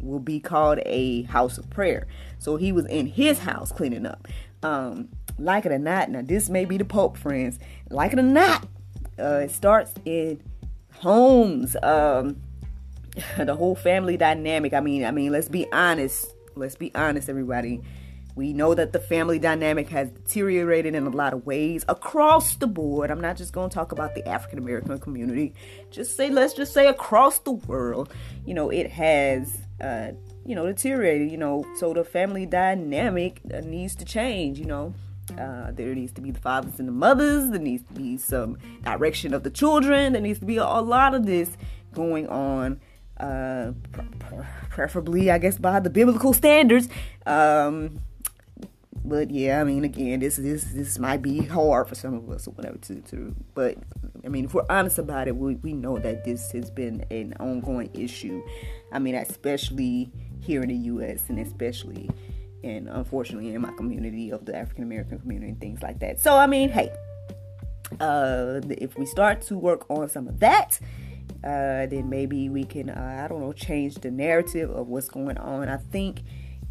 will 0.00 0.20
be 0.20 0.40
called 0.40 0.80
a 0.86 1.22
house 1.24 1.58
of 1.58 1.68
prayer. 1.70 2.06
So 2.38 2.56
he 2.56 2.72
was 2.72 2.86
in 2.86 3.06
his 3.06 3.38
house 3.38 3.72
cleaning 3.72 4.06
up. 4.06 4.28
Um, 4.62 5.08
like 5.38 5.66
it 5.66 5.72
or 5.72 5.78
not, 5.78 6.10
now 6.10 6.22
this 6.22 6.48
may 6.48 6.64
be 6.64 6.76
the 6.76 6.84
Pope, 6.84 7.16
friends. 7.16 7.58
Like 7.90 8.12
it 8.12 8.18
or 8.18 8.22
not, 8.22 8.66
uh, 9.18 9.40
it 9.44 9.50
starts 9.50 9.94
in 10.04 10.42
homes. 10.94 11.76
Um, 11.82 12.36
the 13.36 13.54
whole 13.54 13.74
family 13.74 14.16
dynamic. 14.16 14.72
I 14.72 14.80
mean, 14.80 15.04
I 15.04 15.10
mean, 15.10 15.32
let's 15.32 15.48
be 15.48 15.70
honest. 15.72 16.34
Let's 16.54 16.76
be 16.76 16.92
honest, 16.94 17.28
everybody. 17.28 17.82
We 18.38 18.52
know 18.52 18.72
that 18.72 18.92
the 18.92 19.00
family 19.00 19.40
dynamic 19.40 19.88
has 19.88 20.10
deteriorated 20.10 20.94
in 20.94 21.08
a 21.08 21.10
lot 21.10 21.32
of 21.32 21.44
ways 21.44 21.84
across 21.88 22.54
the 22.54 22.68
board. 22.68 23.10
I'm 23.10 23.20
not 23.20 23.36
just 23.36 23.52
going 23.52 23.68
to 23.68 23.74
talk 23.74 23.90
about 23.90 24.14
the 24.14 24.26
African 24.28 24.60
American 24.60 24.96
community. 25.00 25.54
Just 25.90 26.16
say, 26.16 26.30
let's 26.30 26.54
just 26.54 26.72
say 26.72 26.86
across 26.86 27.40
the 27.40 27.50
world, 27.50 28.14
you 28.46 28.54
know, 28.54 28.70
it 28.70 28.92
has, 28.92 29.58
uh, 29.80 30.12
you 30.46 30.54
know, 30.54 30.66
deteriorated, 30.66 31.32
you 31.32 31.36
know, 31.36 31.66
so 31.78 31.92
the 31.92 32.04
family 32.04 32.46
dynamic 32.46 33.40
uh, 33.52 33.58
needs 33.58 33.96
to 33.96 34.04
change, 34.04 34.60
you 34.60 34.66
know. 34.66 34.94
Uh, 35.36 35.72
there 35.72 35.92
needs 35.92 36.12
to 36.12 36.20
be 36.20 36.30
the 36.30 36.38
fathers 36.38 36.78
and 36.78 36.86
the 36.86 36.92
mothers. 36.92 37.50
There 37.50 37.58
needs 37.58 37.82
to 37.88 37.92
be 37.92 38.18
some 38.18 38.56
direction 38.84 39.34
of 39.34 39.42
the 39.42 39.50
children. 39.50 40.12
There 40.12 40.22
needs 40.22 40.38
to 40.38 40.46
be 40.46 40.58
a, 40.58 40.64
lot 40.64 41.12
of 41.12 41.26
this 41.26 41.50
going 41.92 42.28
on 42.28 42.80
uh, 43.18 43.72
preferably, 44.70 45.28
I 45.28 45.38
guess, 45.38 45.58
by 45.58 45.80
the 45.80 45.90
biblical 45.90 46.32
standards. 46.32 46.88
Um, 47.26 47.98
but 49.08 49.30
yeah, 49.30 49.60
I 49.60 49.64
mean, 49.64 49.84
again, 49.84 50.20
this 50.20 50.36
this 50.36 50.64
this 50.64 50.98
might 50.98 51.22
be 51.22 51.40
hard 51.40 51.88
for 51.88 51.94
some 51.94 52.14
of 52.14 52.28
us 52.30 52.46
or 52.46 52.52
whatever 52.52 52.78
to 52.78 53.00
to. 53.00 53.34
But 53.54 53.78
I 54.24 54.28
mean, 54.28 54.44
if 54.44 54.54
we're 54.54 54.66
honest 54.68 54.98
about 54.98 55.28
it, 55.28 55.36
we 55.36 55.56
we 55.56 55.72
know 55.72 55.98
that 55.98 56.24
this 56.24 56.52
has 56.52 56.70
been 56.70 57.04
an 57.10 57.34
ongoing 57.40 57.90
issue. 57.94 58.42
I 58.92 58.98
mean, 58.98 59.14
especially 59.14 60.12
here 60.40 60.62
in 60.62 60.68
the 60.68 60.74
U.S. 60.74 61.24
and 61.28 61.38
especially 61.38 62.10
and 62.64 62.88
unfortunately 62.88 63.54
in 63.54 63.60
my 63.60 63.72
community 63.72 64.30
of 64.30 64.44
the 64.44 64.56
African 64.56 64.84
American 64.84 65.18
community 65.18 65.52
and 65.52 65.60
things 65.60 65.82
like 65.82 66.00
that. 66.00 66.20
So 66.20 66.36
I 66.36 66.46
mean, 66.46 66.68
hey, 66.68 66.90
uh, 68.00 68.60
if 68.70 68.96
we 68.98 69.06
start 69.06 69.42
to 69.42 69.56
work 69.56 69.88
on 69.88 70.08
some 70.08 70.28
of 70.28 70.40
that, 70.40 70.78
uh, 71.44 71.86
then 71.86 72.08
maybe 72.08 72.48
we 72.48 72.64
can 72.64 72.90
uh, 72.90 73.22
I 73.24 73.28
don't 73.28 73.40
know 73.40 73.52
change 73.52 73.96
the 73.96 74.10
narrative 74.10 74.70
of 74.70 74.88
what's 74.88 75.08
going 75.08 75.38
on. 75.38 75.68
I 75.68 75.76
think 75.76 76.20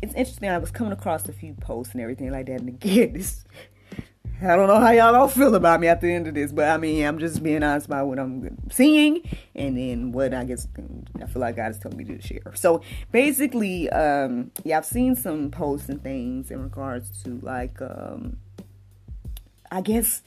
it's 0.02 0.14
interesting. 0.14 0.50
I 0.50 0.58
was 0.58 0.72
coming 0.72 0.94
across 0.94 1.28
a 1.28 1.34
few 1.34 1.54
posts 1.54 1.94
and 1.94 2.02
everything 2.02 2.32
like 2.32 2.48
that, 2.48 2.60
and 2.60 2.70
again, 2.70 3.14
this 3.18 3.46
I 4.40 4.56
don't 4.56 4.68
know 4.68 4.80
how 4.80 4.92
y'all 4.92 5.16
all 5.16 5.28
feel 5.28 5.56
about 5.56 5.80
me 5.80 5.88
at 5.88 6.00
the 6.00 6.12
end 6.12 6.28
of 6.28 6.36
this, 6.36 6.52
but 6.52 6.70
I 6.70 6.78
mean, 6.78 7.04
I'm 7.04 7.18
just 7.18 7.42
being 7.42 7.64
honest 7.64 7.88
about 7.88 8.06
what 8.06 8.20
I'm 8.20 8.56
seeing 8.70 9.24
and 9.56 9.76
then 9.76 10.12
what 10.12 10.32
I 10.32 10.44
guess 10.44 10.68
I 11.20 11.26
feel 11.26 11.42
like 11.42 11.56
God 11.56 11.72
is 11.72 11.80
telling 11.80 11.98
me 11.98 12.04
to 12.04 12.22
share. 12.22 12.54
So 12.54 12.82
basically, 13.12 13.90
um, 13.90 14.52
yeah, 14.64 14.78
I've 14.78 14.86
seen 14.86 15.16
some 15.16 15.50
posts 15.50 15.90
and 15.90 16.04
things 16.04 16.52
in 16.52 16.62
regards 16.62 17.24
to 17.24 17.40
like, 17.42 17.82
um, 17.82 18.38
I 19.72 19.82
guess, 19.82 20.22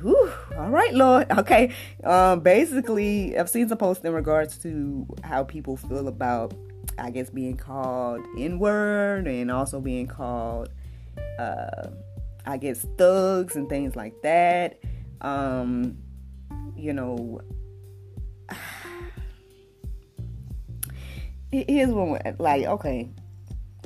whew, 0.00 0.32
all 0.56 0.70
right, 0.70 0.94
Lord, 0.94 1.30
okay. 1.38 1.74
Um, 2.02 2.40
basically, 2.40 3.36
I've 3.36 3.50
seen 3.50 3.68
some 3.68 3.76
posts 3.76 4.06
in 4.06 4.12
regards 4.14 4.56
to 4.58 5.06
how 5.22 5.44
people 5.44 5.76
feel 5.76 6.08
about 6.08 6.54
I 6.98 7.10
guess 7.10 7.30
being 7.30 7.56
called 7.56 8.24
N 8.38 8.58
word 8.58 9.26
and 9.26 9.50
also 9.50 9.80
being 9.80 10.06
called, 10.06 10.70
uh, 11.38 11.88
I 12.46 12.56
guess, 12.56 12.86
thugs 12.96 13.56
and 13.56 13.68
things 13.68 13.96
like 13.96 14.14
that. 14.22 14.80
Um, 15.20 15.98
you 16.76 16.92
know, 16.92 17.40
here's 21.50 21.90
one 21.90 22.20
like, 22.38 22.64
okay, 22.64 23.10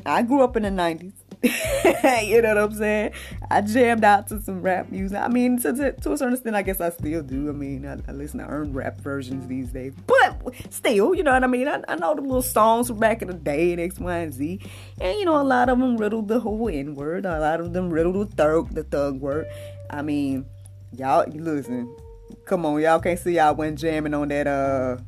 I 0.07 0.23
grew 0.23 0.43
up 0.43 0.57
in 0.57 0.63
the 0.63 0.71
90s. 0.71 1.13
you 2.23 2.43
know 2.43 2.49
what 2.49 2.59
I'm 2.59 2.75
saying? 2.75 3.13
I 3.51 3.63
jammed 3.63 4.05
out 4.05 4.27
to 4.29 4.43
some 4.43 4.61
rap 4.61 4.91
music. 4.91 5.17
I 5.17 5.29
mean, 5.29 5.59
to, 5.63 5.73
to, 5.73 5.93
to 5.93 6.13
a 6.13 6.19
certain 6.19 6.35
extent, 6.35 6.55
I 6.55 6.61
guess 6.61 6.83
I 6.83 6.91
still 6.91 7.23
do. 7.23 7.49
I 7.49 7.53
mean, 7.53 7.87
I, 7.87 7.97
I, 8.07 8.13
listen 8.13 8.41
to 8.41 8.47
earned 8.47 8.75
rap 8.75 9.01
versions 9.01 9.47
these 9.47 9.71
days. 9.71 9.95
But 10.07 10.43
still, 10.69 11.15
you 11.15 11.23
know 11.23 11.33
what 11.33 11.43
I 11.43 11.47
mean? 11.47 11.67
I, 11.67 11.83
I 11.89 11.97
know 11.97 12.15
the 12.15 12.21
little 12.21 12.43
songs 12.43 12.89
from 12.89 12.99
back 12.99 13.23
in 13.23 13.29
the 13.29 13.35
day 13.35 13.73
and 13.73 13.81
X, 13.81 13.99
Y, 13.99 14.17
and 14.19 14.35
Z. 14.35 14.61
And, 15.01 15.19
you 15.19 15.25
know, 15.25 15.41
a 15.41 15.43
lot 15.43 15.71
of 15.71 15.79
them 15.79 15.97
riddled 15.97 16.29
the 16.29 16.41
whole 16.41 16.69
N 16.69 16.95
word. 16.95 17.25
A 17.25 17.41
lot 17.41 17.61
of 17.61 17.73
them 17.73 17.89
riddled 17.89 18.17
the 18.17 18.37
thug, 18.37 18.75
the 18.75 18.85
thug 18.85 19.19
word. 19.19 19.47
I 19.89 20.03
mean, 20.03 20.45
y'all, 20.93 21.27
listen. 21.27 21.97
Come 22.45 22.67
on, 22.67 22.81
y'all 22.83 23.01
can't 23.01 23.19
see 23.19 23.37
y'all 23.37 23.55
went 23.55 23.79
jamming 23.79 24.13
on 24.13 24.29
that, 24.29 24.47
uh, 24.47 24.99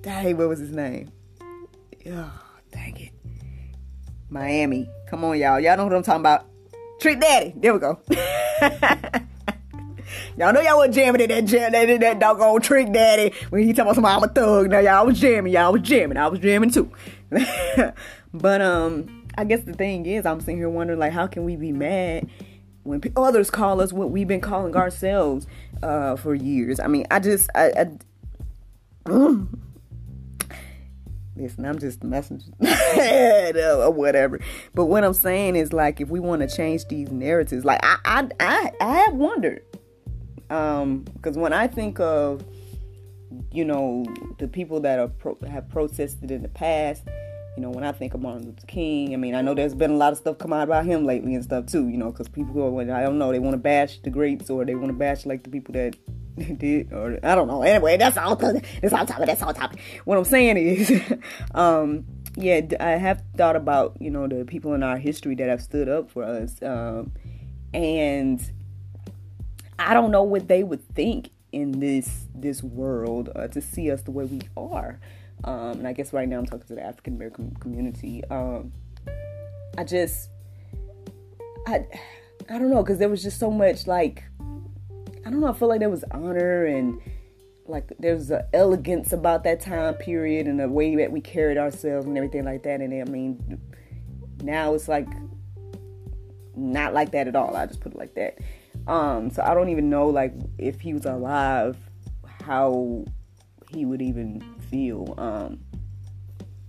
dang, 0.00 0.36
what 0.36 0.48
was 0.48 0.60
his 0.60 0.70
name? 0.70 1.10
Oh, 2.06 2.32
dang 2.70 2.96
it. 2.96 3.12
Miami. 4.30 4.88
Come 5.12 5.24
on, 5.24 5.38
y'all. 5.38 5.60
Y'all 5.60 5.76
know 5.76 5.84
what 5.84 5.92
I'm 5.92 6.02
talking 6.02 6.22
about. 6.22 6.46
Trick 6.98 7.20
Daddy. 7.20 7.52
There 7.54 7.74
we 7.74 7.80
go. 7.80 8.00
y'all 10.38 10.54
know 10.54 10.62
y'all 10.62 10.78
was 10.78 10.94
jamming 10.94 11.20
in 11.20 11.28
that 11.28 11.44
jam, 11.44 11.70
that, 11.72 12.00
that 12.00 12.18
doggone 12.18 12.62
Trick 12.62 12.90
Daddy 12.90 13.34
when 13.50 13.62
he 13.62 13.74
talking 13.74 13.90
about 13.90 13.96
some 13.96 14.06
I'm 14.06 14.22
a 14.22 14.28
thug. 14.28 14.70
Now 14.70 14.78
y'all 14.78 15.04
was 15.04 15.20
jamming. 15.20 15.52
Y'all 15.52 15.70
was 15.70 15.82
jamming. 15.82 16.16
I 16.16 16.28
was 16.28 16.40
jamming 16.40 16.70
too. 16.70 16.90
but 18.32 18.62
um, 18.62 19.26
I 19.36 19.44
guess 19.44 19.60
the 19.64 19.74
thing 19.74 20.06
is, 20.06 20.24
I'm 20.24 20.40
sitting 20.40 20.56
here 20.56 20.70
wondering 20.70 20.98
like, 20.98 21.12
how 21.12 21.26
can 21.26 21.44
we 21.44 21.56
be 21.56 21.72
mad 21.72 22.30
when 22.82 23.02
others 23.14 23.50
call 23.50 23.82
us 23.82 23.92
what 23.92 24.10
we've 24.10 24.26
been 24.26 24.40
calling 24.40 24.74
ourselves 24.74 25.46
uh, 25.82 26.16
for 26.16 26.34
years? 26.34 26.80
I 26.80 26.86
mean, 26.86 27.04
I 27.10 27.20
just 27.20 27.50
I. 27.54 27.90
I 29.06 29.10
Listen, 31.36 31.64
I'm 31.64 31.78
just 31.78 32.04
messing 32.04 32.42
or 32.60 33.90
whatever. 33.90 34.38
But 34.74 34.86
what 34.86 35.02
I'm 35.02 35.14
saying 35.14 35.56
is 35.56 35.72
like 35.72 36.00
if 36.00 36.08
we 36.08 36.20
want 36.20 36.42
to 36.42 36.48
change 36.48 36.86
these 36.88 37.10
narratives, 37.10 37.64
like 37.64 37.80
I 37.82 37.96
I 38.04 38.28
I, 38.38 38.72
I 38.80 38.96
have 38.98 39.14
wondered. 39.14 39.64
Um, 40.50 41.04
because 41.14 41.38
when 41.38 41.54
I 41.54 41.66
think 41.66 41.98
of 42.00 42.44
you 43.50 43.64
know 43.64 44.04
the 44.38 44.46
people 44.46 44.80
that 44.80 44.98
are 44.98 45.08
pro- 45.08 45.38
have 45.48 45.70
protested 45.70 46.30
in 46.30 46.42
the 46.42 46.48
past, 46.48 47.04
you 47.56 47.62
know, 47.62 47.70
when 47.70 47.84
I 47.84 47.92
think 47.92 48.14
of 48.14 48.20
Martin 48.20 48.46
Luther 48.46 48.66
King, 48.66 49.12
I 49.12 49.16
mean, 49.16 49.34
I 49.34 49.42
know 49.42 49.54
there's 49.54 49.74
been 49.74 49.90
a 49.90 49.96
lot 49.96 50.12
of 50.12 50.18
stuff 50.18 50.38
come 50.38 50.52
out 50.52 50.64
about 50.64 50.86
him 50.86 51.04
lately 51.04 51.34
and 51.34 51.44
stuff 51.44 51.66
too, 51.66 51.88
you 51.88 51.98
know, 51.98 52.10
because 52.10 52.28
people 52.28 52.54
go, 52.54 52.80
I 52.80 53.02
don't 53.02 53.18
know, 53.18 53.30
they 53.30 53.38
want 53.38 53.54
to 53.54 53.58
bash 53.58 54.00
the 54.02 54.10
greats 54.10 54.48
or 54.48 54.64
they 54.64 54.74
want 54.74 54.88
to 54.88 54.94
bash 54.94 55.26
like 55.26 55.42
the 55.44 55.50
people 55.50 55.72
that 55.74 55.96
did 56.56 56.92
or 56.92 57.18
I 57.22 57.34
don't 57.34 57.48
know. 57.48 57.62
Anyway, 57.62 57.96
that's 57.96 58.16
all. 58.16 58.36
That's 58.36 58.92
all 58.92 59.06
topic. 59.06 59.26
That's 59.26 59.42
all 59.42 59.54
topic. 59.54 59.80
What 60.04 60.18
I'm 60.18 60.24
saying 60.24 60.56
is, 60.56 61.02
um, 61.54 62.04
yeah, 62.36 62.60
I 62.80 62.90
have 62.90 63.22
thought 63.36 63.56
about 63.56 63.96
you 64.00 64.10
know 64.10 64.26
the 64.26 64.44
people 64.44 64.74
in 64.74 64.82
our 64.82 64.96
history 64.96 65.34
that 65.36 65.48
have 65.48 65.62
stood 65.62 65.88
up 65.88 66.10
for 66.10 66.24
us, 66.24 66.62
um, 66.62 67.12
and 67.74 68.42
I 69.78 69.94
don't 69.94 70.10
know 70.10 70.22
what 70.22 70.48
they 70.48 70.62
would 70.62 70.86
think 70.94 71.30
in 71.52 71.80
this 71.80 72.26
this 72.34 72.62
world 72.62 73.30
uh, 73.36 73.48
to 73.48 73.60
see 73.60 73.90
us 73.90 74.02
the 74.02 74.10
way 74.10 74.24
we 74.24 74.40
are. 74.56 74.98
Um, 75.44 75.78
and 75.78 75.88
I 75.88 75.92
guess 75.92 76.12
right 76.12 76.28
now 76.28 76.38
I'm 76.38 76.46
talking 76.46 76.66
to 76.68 76.74
the 76.74 76.82
African 76.82 77.14
American 77.14 77.54
community. 77.60 78.22
Um, 78.30 78.72
I 79.76 79.84
just, 79.84 80.28
I, 81.66 81.86
I 82.48 82.58
don't 82.58 82.70
know, 82.70 82.82
because 82.82 82.98
there 82.98 83.08
was 83.08 83.22
just 83.22 83.38
so 83.38 83.50
much 83.50 83.86
like 83.86 84.24
don't 85.32 85.40
know, 85.40 85.48
I 85.48 85.52
feel 85.52 85.68
like 85.68 85.80
there 85.80 85.90
was 85.90 86.04
honor 86.12 86.66
and 86.66 87.00
like 87.66 87.92
there's 87.98 88.30
an 88.30 88.42
elegance 88.52 89.12
about 89.12 89.44
that 89.44 89.60
time 89.60 89.94
period 89.94 90.46
and 90.46 90.60
the 90.60 90.68
way 90.68 90.96
that 90.96 91.10
we 91.10 91.20
carried 91.20 91.58
ourselves 91.58 92.06
and 92.06 92.16
everything 92.16 92.44
like 92.44 92.62
that. 92.64 92.80
And 92.80 92.92
I 92.92 93.10
mean, 93.10 93.60
now 94.42 94.74
it's 94.74 94.88
like 94.88 95.08
not 96.54 96.94
like 96.94 97.12
that 97.12 97.28
at 97.28 97.36
all. 97.36 97.56
I 97.56 97.66
just 97.66 97.80
put 97.80 97.92
it 97.92 97.98
like 97.98 98.14
that. 98.14 98.38
Um, 98.86 99.30
so 99.30 99.42
I 99.42 99.54
don't 99.54 99.68
even 99.68 99.90
know 99.90 100.08
like 100.08 100.34
if 100.58 100.80
he 100.80 100.92
was 100.92 101.06
alive, 101.06 101.76
how 102.44 103.04
he 103.70 103.84
would 103.84 104.02
even 104.02 104.40
feel. 104.70 105.14
Um, 105.18 105.60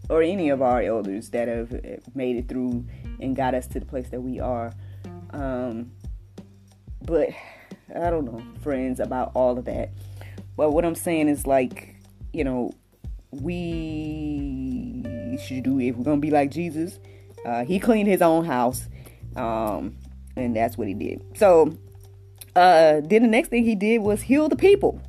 or 0.10 0.22
any 0.22 0.50
of 0.50 0.62
our 0.62 0.82
elders 0.82 1.30
that 1.30 1.48
have 1.48 1.72
made 2.14 2.36
it 2.36 2.50
through 2.50 2.86
and 3.20 3.36
got 3.36 3.54
us 3.54 3.68
to 3.68 3.80
the 3.80 3.86
place 3.86 4.10
that 4.10 4.22
we 4.22 4.40
are. 4.40 4.74
Um, 5.32 5.92
but 7.02 7.30
I 7.90 8.10
don't 8.10 8.26
know, 8.26 8.42
friends, 8.62 9.00
about 9.00 9.32
all 9.36 9.58
of 9.58 9.66
that. 9.66 9.92
But 10.56 10.72
what 10.72 10.86
I'm 10.86 10.96
saying 10.96 11.30
is 11.30 11.48
like, 11.48 11.96
you 12.32 12.44
know, 12.44 12.72
we 13.32 15.04
should 15.44 15.64
do 15.64 15.80
if 15.80 15.96
we're 15.96 16.04
gonna 16.04 16.18
be 16.18 16.32
like 16.32 16.52
Jesus. 16.52 17.00
Uh, 17.46 17.66
he 17.66 17.80
cleaned 17.80 18.08
his 18.08 18.22
own 18.22 18.46
house, 18.46 18.88
um, 19.36 19.96
and 20.36 20.56
that's 20.56 20.78
what 20.78 20.88
he 20.88 20.94
did. 20.94 21.24
So, 21.38 21.78
uh, 22.56 23.02
then 23.04 23.24
the 23.24 23.28
next 23.28 23.50
thing 23.50 23.64
he 23.66 23.76
did 23.76 24.02
was 24.02 24.22
heal 24.22 24.48
the 24.48 24.56
people. 24.56 25.02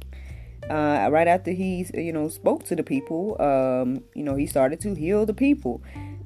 Uh, 0.68 1.08
right 1.12 1.28
after 1.28 1.50
he, 1.50 1.86
you 1.92 2.12
know, 2.12 2.28
spoke 2.28 2.64
to 2.64 2.74
the 2.74 2.82
people, 2.82 3.36
um, 3.40 4.02
you 4.14 4.24
know, 4.24 4.34
he 4.34 4.46
started 4.46 4.80
to 4.80 4.94
heal 4.94 5.26
the 5.26 5.34
people. 5.34 5.82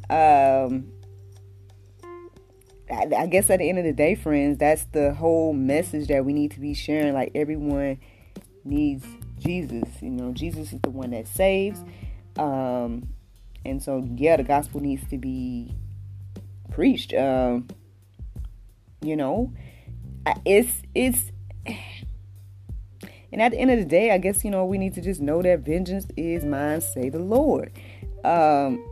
Um, 0.08 0.92
I, 2.90 3.26
guess 3.26 3.50
at 3.50 3.58
the 3.58 3.68
end 3.68 3.78
of 3.78 3.84
the 3.84 3.92
day, 3.92 4.14
friends, 4.14 4.58
that's 4.58 4.84
the 4.86 5.12
whole 5.14 5.52
message 5.52 6.08
that 6.08 6.24
we 6.24 6.32
need 6.32 6.52
to 6.52 6.60
be 6.60 6.74
sharing. 6.74 7.12
Like 7.12 7.32
everyone 7.34 7.98
needs 8.64 9.04
Jesus. 9.38 9.88
You 10.00 10.10
know, 10.10 10.32
Jesus 10.32 10.72
is 10.72 10.80
the 10.80 10.90
one 10.90 11.10
that 11.10 11.28
saves. 11.28 11.82
Um, 12.36 13.08
and 13.64 13.82
so, 13.82 14.06
yeah, 14.14 14.36
the 14.36 14.44
gospel 14.44 14.80
needs 14.80 15.08
to 15.10 15.18
be 15.18 15.74
preached. 16.70 17.12
Um, 17.12 17.68
you 19.02 19.16
know, 19.16 19.52
it's 20.44 20.82
it's. 20.94 21.32
And 23.30 23.42
at 23.42 23.52
the 23.52 23.58
end 23.58 23.70
of 23.70 23.78
the 23.78 23.84
day, 23.84 24.10
I 24.10 24.16
guess 24.16 24.42
you 24.42 24.50
know 24.50 24.64
we 24.64 24.78
need 24.78 24.94
to 24.94 25.02
just 25.02 25.20
know 25.20 25.42
that 25.42 25.60
vengeance 25.60 26.06
is 26.16 26.46
mine, 26.46 26.80
say 26.80 27.10
the 27.10 27.18
Lord. 27.18 27.70
Um, 28.24 28.82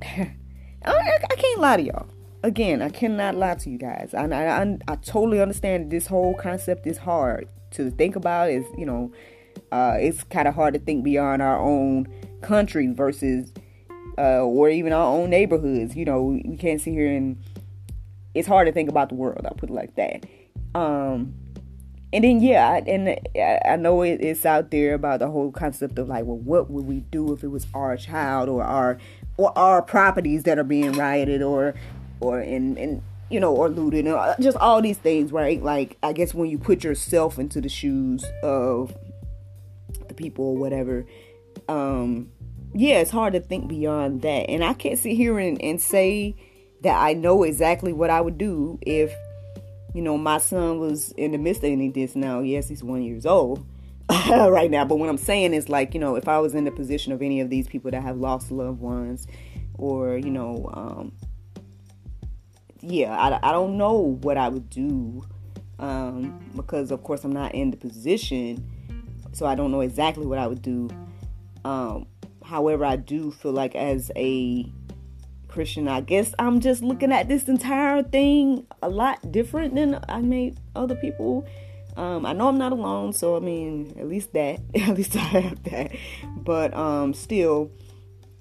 I, 0.84 1.18
I 1.30 1.34
can't 1.34 1.60
lie 1.60 1.76
to 1.76 1.82
y'all. 1.82 2.06
Again, 2.42 2.82
I 2.82 2.88
cannot 2.88 3.34
lie 3.34 3.54
to 3.54 3.70
you 3.70 3.78
guys. 3.78 4.14
I, 4.14 4.26
I, 4.26 4.78
I 4.86 4.96
totally 4.96 5.40
understand 5.40 5.90
this 5.90 6.06
whole 6.06 6.34
concept 6.34 6.86
is 6.86 6.98
hard 6.98 7.48
to 7.72 7.90
think 7.90 8.16
about. 8.16 8.50
Is 8.50 8.64
you 8.76 8.86
know, 8.86 9.12
uh, 9.72 9.96
it's 9.98 10.22
kind 10.24 10.46
of 10.46 10.54
hard 10.54 10.74
to 10.74 10.80
think 10.80 11.04
beyond 11.04 11.42
our 11.42 11.58
own 11.58 12.06
country 12.40 12.86
versus, 12.92 13.52
uh, 14.16 14.44
or 14.44 14.68
even 14.68 14.92
our 14.92 15.12
own 15.12 15.30
neighborhoods. 15.30 15.96
You 15.96 16.04
know, 16.04 16.22
we, 16.22 16.44
we 16.46 16.56
can't 16.56 16.80
sit 16.80 16.92
here 16.92 17.12
and 17.12 17.42
it's 18.34 18.46
hard 18.46 18.66
to 18.66 18.72
think 18.72 18.88
about 18.88 19.08
the 19.08 19.16
world. 19.16 19.44
I'll 19.44 19.54
put 19.54 19.70
it 19.70 19.74
like 19.74 19.96
that. 19.96 20.24
Um, 20.74 21.34
and 22.12 22.24
then 22.24 22.40
yeah, 22.40 22.80
and 22.86 23.18
I 23.66 23.76
know 23.76 24.02
it's 24.02 24.46
out 24.46 24.70
there 24.70 24.94
about 24.94 25.18
the 25.18 25.28
whole 25.28 25.50
concept 25.50 25.98
of 25.98 26.08
like, 26.08 26.24
well, 26.24 26.38
what 26.38 26.70
would 26.70 26.86
we 26.86 27.00
do 27.00 27.32
if 27.32 27.44
it 27.44 27.48
was 27.48 27.66
our 27.74 27.96
child 27.96 28.48
or 28.48 28.64
our 28.64 28.98
or 29.38 29.56
our 29.56 29.80
properties 29.80 30.42
that 30.42 30.58
are 30.58 30.64
being 30.64 30.92
rioted 30.92 31.40
or 31.40 31.74
or 32.20 32.40
and 32.40 32.76
and 32.76 33.02
you 33.30 33.40
know 33.40 33.54
or 33.54 33.70
looted 33.70 34.06
or 34.06 34.34
just 34.38 34.58
all 34.58 34.82
these 34.82 34.98
things, 34.98 35.32
right? 35.32 35.62
Like 35.62 35.96
I 36.02 36.12
guess 36.12 36.34
when 36.34 36.50
you 36.50 36.58
put 36.58 36.84
yourself 36.84 37.38
into 37.38 37.62
the 37.62 37.68
shoes 37.70 38.24
of 38.42 38.94
the 40.08 40.14
people 40.14 40.44
or 40.44 40.56
whatever, 40.56 41.06
um, 41.68 42.30
yeah, 42.74 42.98
it's 42.98 43.10
hard 43.10 43.32
to 43.32 43.40
think 43.40 43.68
beyond 43.68 44.22
that. 44.22 44.50
And 44.50 44.62
I 44.62 44.74
can't 44.74 44.98
sit 44.98 45.14
here 45.14 45.38
and, 45.38 45.60
and 45.62 45.80
say 45.80 46.36
that 46.82 47.00
I 47.00 47.14
know 47.14 47.44
exactly 47.44 47.92
what 47.92 48.10
I 48.10 48.20
would 48.20 48.36
do 48.36 48.78
if 48.82 49.14
you 49.94 50.02
know, 50.02 50.18
my 50.18 50.38
son 50.38 50.78
was 50.78 51.12
in 51.12 51.32
the 51.32 51.38
midst 51.38 51.64
of 51.64 51.70
any 51.70 51.88
of 51.88 51.94
this 51.94 52.14
now. 52.14 52.40
Yes, 52.40 52.68
he's 52.68 52.84
one 52.84 53.02
years 53.02 53.24
old 53.24 53.64
right 54.30 54.70
now. 54.70 54.84
But 54.84 54.96
what 54.96 55.08
I'm 55.08 55.18
saying 55.18 55.54
is 55.54 55.68
like, 55.68 55.94
you 55.94 56.00
know, 56.00 56.16
if 56.16 56.28
I 56.28 56.38
was 56.38 56.54
in 56.54 56.64
the 56.64 56.70
position 56.70 57.12
of 57.12 57.22
any 57.22 57.40
of 57.40 57.50
these 57.50 57.68
people 57.68 57.90
that 57.90 58.02
have 58.02 58.16
lost 58.16 58.50
loved 58.50 58.80
ones 58.80 59.26
or, 59.74 60.16
you 60.16 60.30
know, 60.30 60.70
um, 60.72 61.12
yeah, 62.80 63.16
I, 63.16 63.48
I 63.48 63.52
don't 63.52 63.76
know 63.76 63.94
what 64.22 64.36
I 64.36 64.48
would 64.48 64.70
do 64.70 65.24
um, 65.78 66.38
because, 66.56 66.90
of 66.90 67.02
course, 67.02 67.24
I'm 67.24 67.32
not 67.32 67.54
in 67.54 67.70
the 67.70 67.76
position. 67.76 68.66
So 69.32 69.46
I 69.46 69.54
don't 69.54 69.70
know 69.70 69.82
exactly 69.82 70.26
what 70.26 70.38
I 70.38 70.46
would 70.46 70.62
do. 70.62 70.88
Um, 71.64 72.06
however, 72.44 72.84
I 72.84 72.96
do 72.96 73.30
feel 73.30 73.52
like 73.52 73.74
as 73.74 74.10
a 74.16 74.72
Christian. 75.48 75.88
I 75.88 76.02
guess 76.02 76.34
I'm 76.38 76.60
just 76.60 76.82
looking 76.82 77.10
at 77.10 77.28
this 77.28 77.48
entire 77.48 78.02
thing 78.02 78.66
a 78.82 78.88
lot 78.88 79.32
different 79.32 79.74
than 79.74 79.98
I 80.08 80.20
made 80.20 80.58
other 80.76 80.94
people. 80.94 81.46
Um, 81.98 82.24
I 82.24 82.32
know 82.32 82.46
I'm 82.46 82.58
not 82.58 82.70
alone, 82.70 83.12
so 83.12 83.36
I 83.36 83.40
mean, 83.40 83.92
at 83.98 84.08
least 84.08 84.32
that, 84.34 84.60
at 84.74 84.96
least 84.96 85.16
I 85.16 85.18
have 85.18 85.64
that. 85.64 85.90
But 86.36 86.72
um, 86.74 87.12
still, 87.12 87.72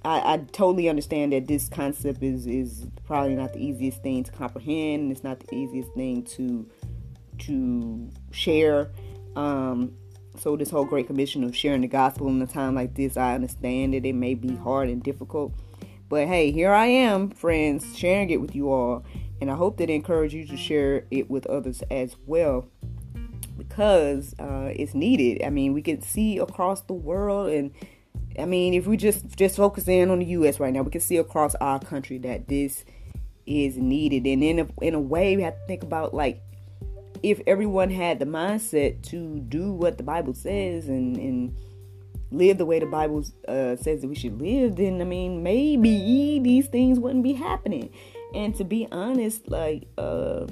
I, 0.05 0.33
I, 0.33 0.37
totally 0.37 0.87
understand 0.87 1.33
that 1.33 1.47
this 1.47 1.67
concept 1.67 2.21
is 2.21 2.45
is 2.45 2.85
probably 3.07 3.35
not 3.35 3.53
the 3.53 3.59
easiest 3.59 4.03
thing 4.03 4.23
to 4.25 4.31
comprehend, 4.31 5.01
and 5.01 5.11
it's 5.11 5.23
not 5.23 5.39
the 5.39 5.55
easiest 5.55 5.91
thing 5.93 6.21
to 6.35 6.69
to 7.39 8.11
share. 8.29 8.91
Um, 9.35 9.97
so 10.37 10.55
this 10.55 10.69
whole 10.69 10.85
great 10.85 11.07
commission 11.07 11.43
of 11.43 11.55
sharing 11.55 11.81
the 11.81 11.87
gospel 11.87 12.27
in 12.27 12.39
a 12.39 12.45
time 12.45 12.75
like 12.75 12.93
this, 12.93 13.17
I 13.17 13.33
understand 13.33 13.95
that 13.95 14.05
it 14.05 14.13
may 14.13 14.35
be 14.35 14.55
hard 14.55 14.87
and 14.87 15.01
difficult. 15.01 15.51
But 16.09 16.27
hey, 16.27 16.51
here 16.51 16.71
I 16.71 16.85
am, 16.85 17.31
friends, 17.31 17.97
sharing 17.97 18.29
it 18.29 18.39
with 18.39 18.53
you 18.53 18.71
all. 18.71 19.03
And 19.41 19.49
I 19.49 19.55
hope 19.55 19.77
that 19.77 19.89
encourage 19.89 20.33
you 20.33 20.45
to 20.45 20.57
share 20.57 21.05
it 21.09 21.29
with 21.29 21.47
others 21.47 21.83
as 21.89 22.15
well 22.27 22.69
because 23.77 24.33
uh, 24.39 24.71
it's 24.75 24.95
needed. 24.95 25.45
I 25.45 25.51
mean, 25.51 25.73
we 25.73 25.83
can 25.83 26.01
see 26.01 26.39
across 26.39 26.81
the 26.81 26.93
world, 26.93 27.51
and 27.51 27.71
I 28.39 28.45
mean, 28.45 28.73
if 28.73 28.87
we 28.87 28.97
just 28.97 29.37
just 29.37 29.55
focus 29.55 29.87
in 29.87 30.09
on 30.09 30.17
the 30.17 30.25
U.S. 30.25 30.59
right 30.59 30.73
now, 30.73 30.81
we 30.81 30.89
can 30.89 31.01
see 31.01 31.17
across 31.17 31.53
our 31.55 31.79
country 31.79 32.17
that 32.19 32.47
this 32.47 32.83
is 33.45 33.77
needed. 33.77 34.25
And 34.25 34.43
in 34.43 34.59
a, 34.59 34.67
in 34.81 34.95
a 34.95 34.99
way, 34.99 35.35
we 35.35 35.43
have 35.43 35.53
to 35.53 35.67
think 35.67 35.83
about 35.83 36.15
like 36.15 36.41
if 37.21 37.39
everyone 37.45 37.91
had 37.91 38.17
the 38.17 38.25
mindset 38.25 39.03
to 39.09 39.39
do 39.41 39.71
what 39.71 39.97
the 39.97 40.03
Bible 40.03 40.33
says 40.33 40.87
and 40.87 41.15
and 41.15 41.55
live 42.31 42.57
the 42.57 42.65
way 42.65 42.79
the 42.79 42.87
Bible 42.87 43.23
uh, 43.47 43.75
says 43.75 44.01
that 44.01 44.07
we 44.07 44.15
should 44.15 44.41
live, 44.41 44.77
then 44.77 44.99
I 45.01 45.05
mean, 45.05 45.43
maybe 45.43 46.39
these 46.39 46.65
things 46.65 46.99
wouldn't 46.99 47.23
be 47.23 47.33
happening. 47.33 47.91
And 48.33 48.55
to 48.55 48.63
be 48.63 48.87
honest, 48.91 49.47
like, 49.47 49.87
uh, 49.99 50.47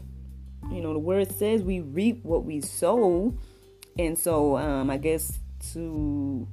you 0.71 0.81
know, 0.81 0.93
the 0.93 0.99
word 0.99 1.31
says 1.31 1.61
we 1.61 1.79
reap 1.79 2.23
what 2.23 2.43
we 2.43 2.61
sow. 2.61 3.37
And 3.97 4.17
so, 4.17 4.57
um, 4.57 4.89
I 4.89 4.97
guess 4.97 5.39
to, 5.73 6.47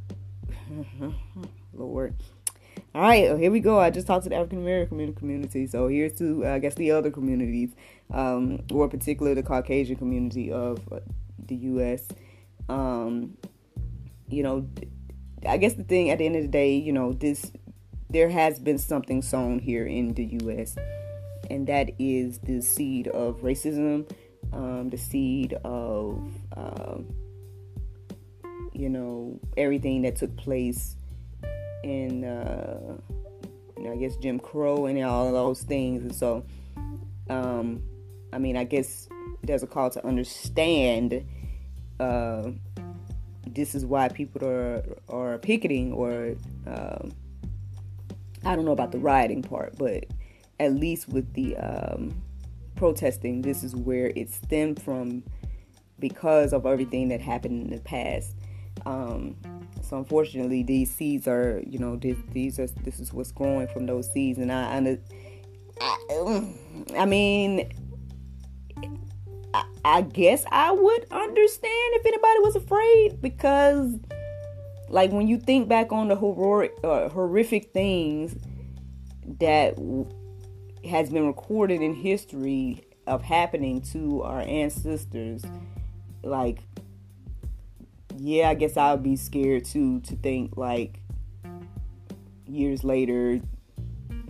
Lord. 1.75 2.15
All 2.95 3.01
right, 3.01 3.39
here 3.39 3.51
we 3.51 3.61
go. 3.61 3.81
I 3.81 3.91
just 3.91 4.07
talked 4.07 4.25
to 4.25 4.29
the 4.29 4.37
African 4.37 4.59
American 4.59 5.15
community. 5.15 5.67
So 5.67 5.89
here's 5.89 6.13
to, 6.19 6.45
uh, 6.47 6.55
I 6.55 6.59
guess, 6.59 6.75
the 6.75 6.91
other 6.91 7.11
communities, 7.11 7.71
um, 8.13 8.61
or 8.71 8.89
particularly 8.89 9.35
the 9.35 9.43
Caucasian 9.43 9.97
community 9.97 10.53
of 10.53 10.81
uh, 10.93 11.01
the 11.39 11.55
U.S. 11.57 12.07
Um, 12.69 13.37
you 14.29 14.43
know, 14.43 14.69
I 15.47 15.57
guess 15.57 15.75
the 15.75 15.85
thing 15.85 16.11
at 16.11 16.19
the 16.19 16.27
end 16.27 16.37
of 16.37 16.43
the 16.43 16.49
day, 16.49 16.77
you 16.77 16.93
know, 16.93 17.13
this 17.13 17.51
there 18.11 18.29
has 18.29 18.59
been 18.59 18.79
something 18.79 19.23
sown 19.23 19.59
here 19.59 19.87
in 19.87 20.13
the 20.13 20.25
U.S. 20.43 20.77
and 21.53 21.67
that 21.67 21.91
is 21.99 22.39
the 22.39 22.63
seed 22.63 23.09
of 23.09 23.43
racism, 23.43 24.11
um, 24.55 24.89
the 24.89 24.97
seed 24.97 25.53
of 25.65 26.19
um, 26.57 27.15
you 28.73 28.89
know 28.89 29.39
everything 29.59 30.03
that 30.03 30.17
took 30.17 30.35
place 30.37 30.97
in 31.85 32.25
uh, 32.25 32.97
you 33.77 33.85
know, 33.85 33.93
I 33.93 33.97
guess 33.97 34.17
Jim 34.17 34.39
Crow 34.39 34.87
and 34.87 34.99
all 35.05 35.27
of 35.27 35.33
those 35.35 35.63
things, 35.63 36.03
and 36.03 36.15
so 36.15 36.45
um, 37.29 37.83
I 38.33 38.39
mean, 38.39 38.57
I 38.57 38.65
guess 38.65 39.09
there's 39.43 39.63
a 39.63 39.67
call 39.67 39.91
to 39.91 40.07
understand. 40.07 41.27
Uh, 42.01 42.53
this 43.47 43.75
is 43.75 43.85
why 43.85 44.09
people 44.09 44.49
are 44.49 44.83
are 45.11 45.37
picketing 45.37 45.93
or 45.93 46.35
um, 46.67 47.13
I 48.45 48.57
don't 48.57 48.65
know 48.65 48.73
about 48.73 48.93
the 48.93 48.99
rioting 48.99 49.43
part, 49.43 49.77
but 49.77 50.07
at 50.61 50.75
least 50.75 51.09
with 51.09 51.33
the 51.35 51.57
um, 51.57 52.23
protesting, 52.77 53.43
this 53.43 53.63
is 53.63 53.75
where 53.75 54.13
it 54.17 54.31
stemmed 54.31 54.81
from 54.83 55.23
because 55.99 56.53
of 56.53 56.67
everything 56.67 57.09
that 57.09 57.21
happened 57.21 57.63
in 57.63 57.71
the 57.71 57.81
past. 57.83 58.35
Um, 58.87 59.37
so 59.83 59.99
unfortunately, 59.99 60.63
these 60.63 60.91
seeds 60.93 61.29
are, 61.29 61.63
you 61.67 61.79
know, 61.79 61.97
this, 61.97 62.17
these 62.33 62.59
are 62.59 62.67
this 62.85 63.01
is 63.01 63.13
what's 63.13 63.33
growing 63.33 63.69
from 63.69 63.87
those 63.87 64.11
seeds, 64.11 64.39
and 64.39 64.51
I, 64.51 64.99
I, 65.81 66.55
I 66.99 67.07
mean, 67.07 67.71
I 69.85 70.03
guess 70.03 70.45
I 70.51 70.73
would 70.73 71.07
understand 71.11 71.95
if 71.95 72.07
anybody 72.07 72.39
was 72.41 72.57
afraid 72.57 73.21
because, 73.21 73.99
like, 74.89 75.13
when 75.13 75.29
you 75.29 75.39
think 75.39 75.69
back 75.69 75.93
on 75.93 76.09
the 76.09 76.17
horrific, 76.17 76.77
uh, 76.85 77.09
horrific 77.09 77.73
things 77.73 78.37
that 79.41 79.75
has 80.89 81.11
been 81.11 81.27
recorded 81.27 81.83
in 81.83 81.95
history 81.95 82.85
of 83.07 83.23
happening 83.23 83.81
to 83.81 84.23
our 84.23 84.41
ancestors, 84.41 85.45
like, 86.23 86.61
yeah, 88.17 88.49
I 88.49 88.55
guess 88.55 88.77
I 88.77 88.93
would 88.93 89.03
be 89.03 89.17
scared 89.17 89.65
too 89.65 90.01
to 90.01 90.17
think 90.17 90.57
like 90.57 91.01
years 92.47 92.85
later 92.85 93.41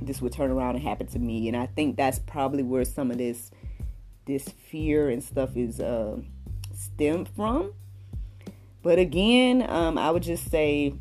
this 0.00 0.20
would 0.20 0.32
turn 0.32 0.50
around 0.50 0.76
and 0.76 0.84
happen 0.84 1.06
to 1.08 1.18
me, 1.18 1.48
and 1.48 1.56
I 1.56 1.66
think 1.66 1.96
that's 1.96 2.18
probably 2.18 2.62
where 2.62 2.84
some 2.84 3.10
of 3.10 3.18
this 3.18 3.50
this 4.24 4.48
fear 4.48 5.10
and 5.10 5.22
stuff 5.22 5.56
is 5.56 5.80
uh, 5.80 6.16
stemmed 6.74 7.28
from. 7.28 7.72
But 8.82 8.98
again, 8.98 9.68
um, 9.68 9.98
I 9.98 10.10
would 10.10 10.22
just 10.22 10.50
say 10.50 10.94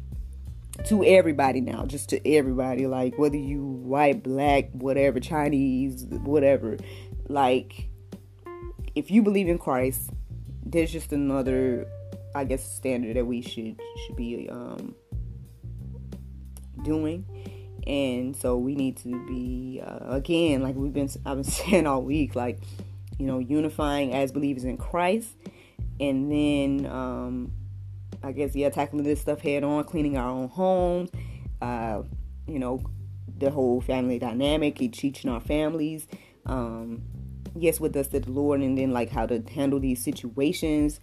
to 0.86 1.04
everybody 1.04 1.62
now, 1.62 1.86
just 1.86 2.10
to 2.10 2.28
everybody, 2.28 2.88
like 2.88 3.18
whether 3.18 3.38
you 3.38 3.64
white, 3.64 4.24
black, 4.24 4.70
whatever, 4.72 5.20
Chinese, 5.20 6.06
whatever, 6.06 6.78
like 7.28 7.88
if 8.96 9.12
you 9.12 9.22
believe 9.22 9.48
in 9.48 9.58
Christ, 9.58 10.12
there's 10.66 10.92
just 10.92 11.14
another, 11.14 11.88
I 12.36 12.46
guess, 12.46 12.64
standard 12.64 13.16
that 13.16 13.26
we 13.26 13.42
should 13.42 13.80
should 14.06 14.16
be 14.16 14.50
um, 14.50 14.96
doing. 16.84 17.26
And 17.88 18.36
so 18.36 18.58
we 18.58 18.76
need 18.76 18.98
to 18.98 19.26
be 19.28 19.82
uh, 19.84 20.16
again 20.16 20.62
like 20.62 20.76
we've 20.76 20.94
been 20.94 21.10
i've 21.26 21.38
been 21.38 21.44
saying 21.52 21.88
all 21.88 22.04
week 22.04 22.36
like 22.36 22.60
you 23.22 23.28
know, 23.28 23.38
unifying 23.38 24.14
as 24.14 24.32
believers 24.32 24.64
in 24.64 24.78
Christ, 24.78 25.36
and 26.00 26.32
then 26.32 26.92
um, 26.92 27.52
I 28.24 28.32
guess 28.32 28.56
yeah, 28.56 28.70
tackling 28.70 29.04
this 29.04 29.22
stuff 29.22 29.42
head 29.42 29.64
on, 29.64 29.84
cleaning 29.84 30.18
our 30.18 30.30
own 30.30 30.48
homes, 30.50 31.10
uh, 31.62 32.04
you 32.48 32.60
know, 32.60 32.82
the 33.38 33.50
whole 33.50 33.82
family 33.82 34.20
dynamic, 34.20 34.78
teaching 34.78 35.30
our 35.30 35.42
families, 35.42 36.08
um, 36.46 37.02
yes, 37.56 37.80
with 37.80 37.96
us 37.96 38.08
to 38.10 38.20
the 38.20 38.32
Lord, 38.32 38.62
and 38.62 38.78
then 38.78 38.92
like 38.92 39.10
how 39.10 39.26
to 39.26 39.44
handle 39.54 39.80
these 39.80 40.04
situations, 40.04 41.00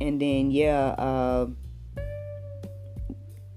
and 0.00 0.20
then 0.20 0.50
yeah, 0.50 0.88
uh, 0.98 1.46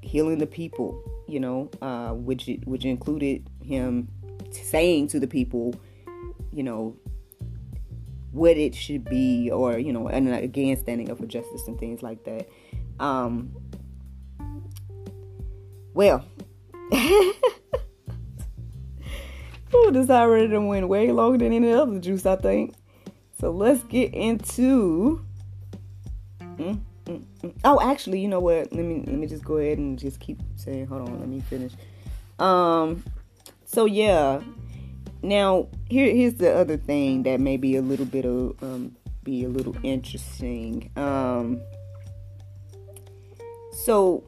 healing 0.01 0.37
the 0.37 0.47
people, 0.47 1.01
you 1.27 1.39
know, 1.39 1.69
uh, 1.81 2.11
which 2.11 2.49
which 2.65 2.85
included 2.85 3.49
him 3.63 4.09
saying 4.51 5.07
to 5.09 5.19
the 5.19 5.27
people, 5.27 5.73
you 6.51 6.63
know, 6.63 6.97
what 8.31 8.57
it 8.57 8.75
should 8.75 9.05
be, 9.05 9.49
or 9.49 9.77
you 9.79 9.93
know, 9.93 10.07
and 10.07 10.33
again 10.33 10.75
standing 10.77 11.09
up 11.09 11.17
for 11.17 11.25
justice 11.25 11.67
and 11.67 11.79
things 11.79 12.03
like 12.03 12.23
that. 12.25 12.47
Um, 12.99 13.51
well. 15.93 16.25
Ooh, 19.73 19.91
this 19.91 20.09
already 20.09 20.57
went 20.57 20.87
way 20.87 21.11
longer 21.11 21.37
than 21.39 21.51
any 21.51 21.71
other 21.71 21.99
juice, 21.99 22.25
I 22.25 22.35
think. 22.37 22.75
So 23.39 23.51
let's 23.51 23.83
get 23.83 24.13
into. 24.13 25.25
Mm, 26.39 26.79
mm, 27.05 27.23
mm. 27.41 27.53
Oh, 27.63 27.79
actually, 27.81 28.19
you 28.21 28.27
know 28.27 28.39
what? 28.39 28.71
Let 28.71 28.85
me 28.85 29.03
let 29.05 29.15
me 29.15 29.27
just 29.27 29.43
go 29.43 29.57
ahead 29.57 29.77
and 29.77 29.99
just 29.99 30.19
keep 30.19 30.39
saying. 30.55 30.87
Hold 30.87 31.09
on, 31.09 31.19
let 31.19 31.27
me 31.27 31.41
finish. 31.41 31.73
Um. 32.39 33.03
So 33.65 33.85
yeah. 33.85 34.41
Now 35.21 35.67
here 35.89 36.13
here's 36.13 36.35
the 36.35 36.55
other 36.55 36.77
thing 36.77 37.23
that 37.23 37.39
may 37.39 37.57
be 37.57 37.75
a 37.75 37.81
little 37.81 38.05
bit 38.05 38.25
of 38.25 38.55
um 38.63 38.95
be 39.23 39.43
a 39.43 39.49
little 39.49 39.75
interesting. 39.83 40.91
Um. 40.95 41.59
So 43.75 44.23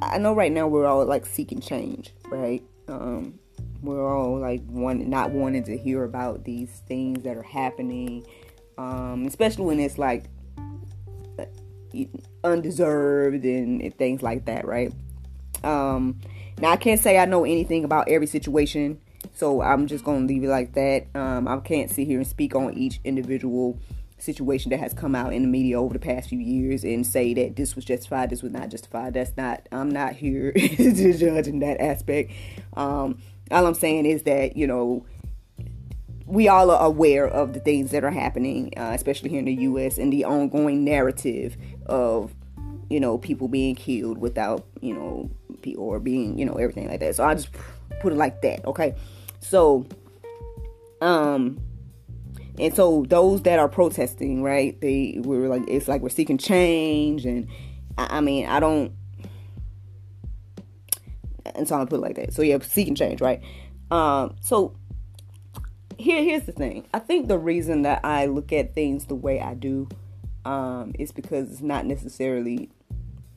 I 0.00 0.18
know 0.18 0.32
right 0.32 0.52
now 0.52 0.68
we're 0.68 0.86
all 0.86 1.04
like 1.04 1.26
seeking 1.26 1.60
change, 1.60 2.12
right? 2.28 2.62
Um, 2.88 3.38
we're 3.82 4.06
all 4.06 4.38
like 4.38 4.64
one 4.66 5.10
not 5.10 5.32
wanting 5.32 5.64
to 5.64 5.76
hear 5.76 6.04
about 6.04 6.44
these 6.44 6.82
things 6.86 7.24
that 7.24 7.36
are 7.36 7.42
happening, 7.42 8.24
um, 8.78 9.26
especially 9.26 9.64
when 9.64 9.80
it's 9.80 9.98
like 9.98 10.26
uh, 11.38 11.44
undeserved 12.44 13.44
and, 13.44 13.82
and 13.82 13.98
things 13.98 14.22
like 14.22 14.44
that, 14.46 14.64
right? 14.64 14.92
Um, 15.64 16.20
now 16.60 16.70
I 16.70 16.76
can't 16.76 17.00
say 17.00 17.18
I 17.18 17.24
know 17.24 17.44
anything 17.44 17.84
about 17.84 18.08
every 18.08 18.28
situation, 18.28 19.00
so 19.34 19.62
I'm 19.62 19.88
just 19.88 20.04
gonna 20.04 20.26
leave 20.26 20.44
it 20.44 20.48
like 20.48 20.74
that. 20.74 21.06
Um, 21.14 21.48
I 21.48 21.58
can't 21.58 21.90
sit 21.90 22.06
here 22.06 22.18
and 22.18 22.26
speak 22.26 22.54
on 22.54 22.74
each 22.74 23.00
individual 23.04 23.78
situation 24.18 24.70
that 24.70 24.80
has 24.80 24.94
come 24.94 25.14
out 25.14 25.32
in 25.32 25.42
the 25.42 25.48
media 25.48 25.80
over 25.80 25.92
the 25.92 26.00
past 26.00 26.28
few 26.28 26.38
years 26.38 26.84
and 26.84 27.06
say 27.06 27.34
that 27.34 27.56
this 27.56 27.76
was 27.76 27.84
justified, 27.84 28.30
this 28.30 28.42
was 28.42 28.52
not 28.52 28.70
justified. 28.70 29.14
That's 29.14 29.36
not, 29.36 29.68
I'm 29.70 29.90
not 29.90 30.14
here 30.14 30.52
to 30.52 31.18
judge 31.18 31.46
in 31.46 31.60
that 31.60 31.80
aspect. 31.80 32.32
Um, 32.74 33.18
all 33.50 33.66
I'm 33.66 33.74
saying 33.74 34.06
is 34.06 34.22
that, 34.24 34.56
you 34.56 34.66
know, 34.66 35.04
we 36.26 36.48
all 36.48 36.70
are 36.70 36.84
aware 36.84 37.26
of 37.26 37.52
the 37.52 37.60
things 37.60 37.92
that 37.92 38.02
are 38.02 38.10
happening, 38.10 38.72
uh, 38.76 38.90
especially 38.94 39.30
here 39.30 39.38
in 39.38 39.44
the 39.44 39.54
U.S., 39.54 39.96
and 39.96 40.12
the 40.12 40.24
ongoing 40.24 40.84
narrative 40.84 41.56
of, 41.86 42.34
you 42.90 42.98
know, 42.98 43.16
people 43.18 43.46
being 43.46 43.76
killed 43.76 44.18
without, 44.18 44.66
you 44.80 44.92
know, 44.92 45.30
or 45.76 46.00
being, 46.00 46.38
you 46.38 46.44
know, 46.44 46.54
everything 46.54 46.88
like 46.88 47.00
that. 47.00 47.14
So 47.14 47.24
I 47.24 47.34
just 47.34 47.50
put 48.00 48.12
it 48.12 48.16
like 48.16 48.42
that, 48.42 48.64
okay? 48.64 48.94
So, 49.40 49.86
um, 51.00 51.60
and 52.58 52.74
so 52.74 53.04
those 53.08 53.42
that 53.42 53.58
are 53.58 53.68
protesting, 53.68 54.42
right? 54.42 54.80
They 54.80 55.20
were 55.22 55.48
like, 55.48 55.64
it's 55.68 55.88
like 55.88 56.00
we're 56.00 56.08
seeking 56.08 56.38
change, 56.38 57.26
and 57.26 57.48
I, 57.98 58.18
I 58.18 58.20
mean, 58.20 58.46
I 58.46 58.60
don't. 58.60 58.92
And 61.54 61.68
so 61.68 61.76
gonna 61.76 61.86
put 61.86 61.96
it 61.96 62.02
like 62.02 62.16
that. 62.16 62.32
So 62.32 62.42
yeah, 62.42 62.58
seeking 62.60 62.94
change, 62.94 63.20
right? 63.20 63.42
Um, 63.90 64.36
so 64.40 64.76
here, 65.98 66.22
here's 66.22 66.44
the 66.44 66.52
thing. 66.52 66.86
I 66.92 66.98
think 66.98 67.28
the 67.28 67.38
reason 67.38 67.82
that 67.82 68.04
I 68.04 68.26
look 68.26 68.52
at 68.52 68.74
things 68.74 69.06
the 69.06 69.14
way 69.14 69.40
I 69.40 69.54
do, 69.54 69.88
um, 70.44 70.92
is 70.98 71.12
because 71.12 71.50
it's 71.50 71.62
not 71.62 71.86
necessarily. 71.86 72.70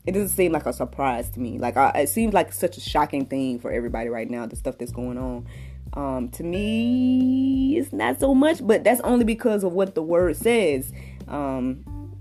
It 0.06 0.14
doesn't 0.14 0.30
seem 0.30 0.54
like 0.54 0.66
a 0.66 0.74
surprise 0.74 1.30
to 1.32 1.40
me. 1.40 1.60
Like 1.60 1.78
I, 1.78 1.90
it 1.92 2.10
seems 2.10 2.34
like 2.34 2.54
such 2.54 2.78
a 2.78 2.80
shocking 2.82 3.26
thing 3.26 3.60
for 3.60 3.72
everybody 3.72 4.10
right 4.10 4.30
now. 4.30 4.46
The 4.46 4.56
stuff 4.56 4.78
that's 4.78 4.92
going 4.92 5.18
on 5.18 5.46
um, 5.94 6.30
to 6.30 6.44
me, 6.44 7.78
it's 7.78 7.92
not 7.92 8.20
so 8.20 8.36
much, 8.36 8.65
but 8.65 8.84
that's 8.84 9.02
only 9.02 9.26
because 9.26 9.63
of 9.63 9.74
what 9.74 9.96
the 9.96 10.04
word 10.04 10.36
says. 10.36 10.92
Um, 11.28 12.15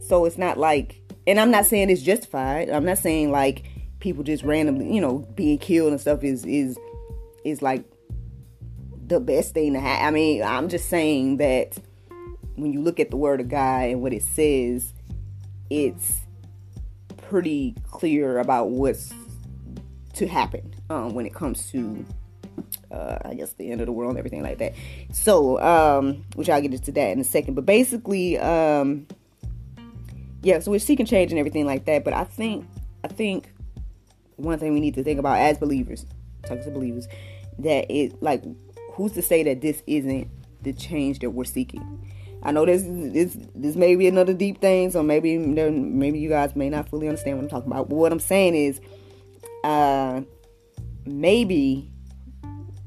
so 0.00 0.24
it's 0.24 0.38
not 0.38 0.58
like, 0.58 1.00
and 1.26 1.38
I'm 1.38 1.50
not 1.50 1.66
saying 1.66 1.90
it's 1.90 2.02
justified. 2.02 2.70
I'm 2.70 2.84
not 2.84 2.98
saying 2.98 3.30
like 3.30 3.64
people 4.00 4.24
just 4.24 4.44
randomly, 4.44 4.92
you 4.92 5.00
know, 5.00 5.18
being 5.34 5.58
killed 5.58 5.92
and 5.92 6.00
stuff 6.00 6.24
is 6.24 6.44
is 6.44 6.78
is 7.44 7.62
like 7.62 7.84
the 9.06 9.20
best 9.20 9.54
thing 9.54 9.74
to 9.74 9.80
have. 9.80 10.06
I 10.06 10.10
mean, 10.10 10.42
I'm 10.42 10.68
just 10.68 10.88
saying 10.88 11.36
that 11.36 11.78
when 12.56 12.72
you 12.72 12.80
look 12.80 12.98
at 12.98 13.10
the 13.10 13.16
word 13.16 13.40
of 13.40 13.48
God 13.48 13.90
and 13.90 14.02
what 14.02 14.12
it 14.12 14.22
says, 14.22 14.92
it's 15.70 16.20
pretty 17.16 17.74
clear 17.90 18.38
about 18.38 18.70
what's 18.70 19.12
to 20.14 20.26
happen 20.26 20.74
um, 20.90 21.14
when 21.14 21.24
it 21.24 21.34
comes 21.34 21.70
to 21.70 22.04
uh, 22.92 23.18
I 23.24 23.34
guess 23.34 23.52
the 23.54 23.70
end 23.70 23.80
of 23.80 23.86
the 23.86 23.92
world 23.92 24.10
and 24.10 24.18
everything 24.18 24.42
like 24.42 24.58
that. 24.58 24.74
So, 25.12 25.60
um, 25.60 26.24
which 26.34 26.48
I'll 26.48 26.60
get 26.60 26.72
into 26.72 26.92
that 26.92 27.10
in 27.10 27.20
a 27.20 27.24
second. 27.24 27.54
But 27.54 27.66
basically, 27.66 28.38
um, 28.38 29.06
yeah, 30.42 30.60
so 30.60 30.70
we're 30.70 30.78
seeking 30.78 31.06
change 31.06 31.30
and 31.32 31.38
everything 31.38 31.66
like 31.66 31.86
that. 31.86 32.04
But 32.04 32.12
I 32.14 32.24
think, 32.24 32.66
I 33.04 33.08
think 33.08 33.48
one 34.36 34.58
thing 34.58 34.74
we 34.74 34.80
need 34.80 34.94
to 34.94 35.04
think 35.04 35.18
about 35.18 35.38
as 35.38 35.58
believers, 35.58 36.04
talking 36.44 36.64
to 36.64 36.70
believers, 36.70 37.08
that 37.58 37.90
it 37.90 38.22
like, 38.22 38.42
who's 38.92 39.12
to 39.12 39.22
say 39.22 39.42
that 39.44 39.60
this 39.60 39.82
isn't 39.86 40.28
the 40.62 40.72
change 40.72 41.20
that 41.20 41.30
we're 41.30 41.44
seeking? 41.44 42.08
I 42.44 42.50
know 42.50 42.66
this 42.66 42.82
this 42.84 43.38
this 43.54 43.76
may 43.76 43.94
be 43.94 44.08
another 44.08 44.34
deep 44.34 44.60
thing, 44.60 44.90
so 44.90 45.02
maybe 45.02 45.38
maybe 45.38 46.18
you 46.18 46.28
guys 46.28 46.56
may 46.56 46.68
not 46.70 46.88
fully 46.88 47.06
understand 47.08 47.36
what 47.36 47.44
I'm 47.44 47.50
talking 47.50 47.70
about. 47.70 47.88
But 47.88 47.94
what 47.94 48.10
I'm 48.10 48.18
saying 48.18 48.56
is, 48.56 48.80
uh, 49.62 50.22
maybe 51.06 51.91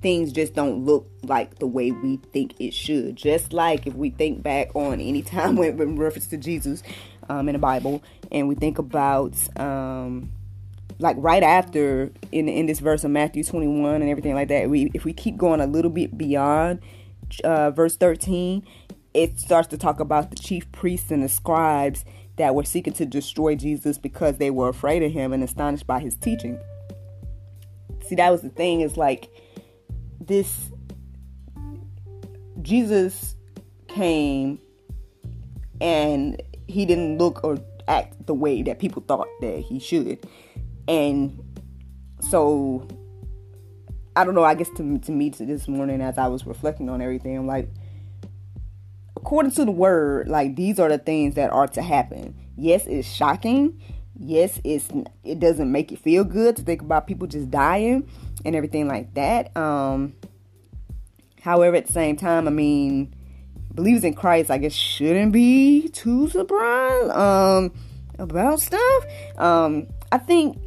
things 0.05 0.31
just 0.31 0.53
don't 0.53 0.85
look 0.85 1.09
like 1.23 1.57
the 1.57 1.65
way 1.65 1.91
we 1.91 2.17
think 2.31 2.53
it 2.59 2.75
should. 2.75 3.15
Just 3.15 3.53
like 3.53 3.87
if 3.87 3.95
we 3.95 4.11
think 4.11 4.43
back 4.43 4.69
on 4.75 5.01
any 5.01 5.23
time 5.23 5.55
when 5.55 5.81
in 5.81 5.97
reference 5.97 6.27
to 6.27 6.37
Jesus 6.37 6.83
um, 7.27 7.49
in 7.49 7.53
the 7.53 7.59
Bible, 7.59 8.03
and 8.31 8.47
we 8.47 8.53
think 8.53 8.77
about 8.77 9.33
um, 9.59 10.31
like 10.99 11.15
right 11.17 11.41
after 11.41 12.11
in 12.31 12.47
in 12.47 12.67
this 12.67 12.79
verse 12.79 13.03
of 13.03 13.09
Matthew 13.09 13.43
21 13.43 14.03
and 14.03 14.11
everything 14.11 14.35
like 14.35 14.49
that. 14.49 14.69
We 14.69 14.91
if 14.93 15.05
we 15.05 15.11
keep 15.11 15.37
going 15.37 15.59
a 15.59 15.65
little 15.65 15.89
bit 15.89 16.15
beyond 16.15 16.81
uh, 17.43 17.71
verse 17.71 17.95
13, 17.95 18.63
it 19.15 19.39
starts 19.39 19.69
to 19.69 19.77
talk 19.77 19.99
about 19.99 20.29
the 20.29 20.35
chief 20.35 20.71
priests 20.71 21.09
and 21.09 21.23
the 21.23 21.29
scribes 21.29 22.05
that 22.35 22.53
were 22.53 22.63
seeking 22.63 22.93
to 22.93 23.07
destroy 23.07 23.55
Jesus 23.55 23.97
because 23.97 24.37
they 24.37 24.51
were 24.51 24.69
afraid 24.69 25.01
of 25.01 25.11
him 25.11 25.33
and 25.33 25.43
astonished 25.43 25.87
by 25.87 25.99
his 25.99 26.15
teaching. 26.15 26.59
See, 28.07 28.13
that 28.13 28.29
was 28.29 28.43
the 28.43 28.49
thing. 28.49 28.81
Is 28.81 28.97
like 28.97 29.31
this 30.19 30.69
Jesus 32.61 33.35
came 33.87 34.59
and 35.79 36.41
he 36.67 36.85
didn't 36.85 37.17
look 37.17 37.43
or 37.43 37.57
act 37.87 38.25
the 38.25 38.33
way 38.33 38.61
that 38.63 38.79
people 38.79 39.03
thought 39.07 39.27
that 39.41 39.59
he 39.59 39.79
should. 39.79 40.25
And 40.87 41.39
so 42.29 42.87
I 44.15 44.23
don't 44.23 44.35
know, 44.35 44.43
I 44.43 44.55
guess 44.55 44.69
to, 44.77 44.97
to 44.99 45.11
me 45.11 45.29
to 45.31 45.45
this 45.45 45.67
morning 45.67 46.01
as 46.01 46.17
I 46.17 46.27
was 46.27 46.45
reflecting 46.45 46.89
on 46.89 47.01
everything, 47.01 47.37
I'm 47.37 47.47
like 47.47 47.69
according 49.17 49.51
to 49.51 49.65
the 49.65 49.71
word, 49.71 50.27
like 50.27 50.55
these 50.55 50.79
are 50.79 50.89
the 50.89 50.97
things 50.97 51.35
that 51.35 51.51
are 51.51 51.67
to 51.67 51.81
happen. 51.81 52.35
Yes, 52.57 52.85
it's 52.87 53.07
shocking. 53.07 53.81
Yes, 54.17 54.61
it's 54.63 54.89
it 55.23 55.39
doesn't 55.39 55.71
make 55.71 55.91
it 55.91 55.99
feel 55.99 56.23
good 56.23 56.55
to 56.55 56.61
think 56.61 56.81
about 56.81 57.05
people 57.05 57.27
just 57.27 57.51
dying 57.51 58.09
and 58.45 58.55
everything 58.55 58.87
like 58.87 59.13
that. 59.15 59.55
Um, 59.57 60.13
however, 61.41 61.75
at 61.75 61.87
the 61.87 61.93
same 61.93 62.15
time, 62.15 62.47
I 62.47 62.51
mean, 62.51 63.13
believers 63.71 64.03
in 64.03 64.13
Christ, 64.13 64.51
I 64.51 64.59
guess, 64.59 64.73
shouldn't 64.73 65.33
be 65.33 65.89
too 65.89 66.29
surprised 66.29 67.11
um, 67.11 67.73
about 68.19 68.61
stuff. 68.61 69.05
Um, 69.37 69.87
I 70.11 70.19
think 70.19 70.57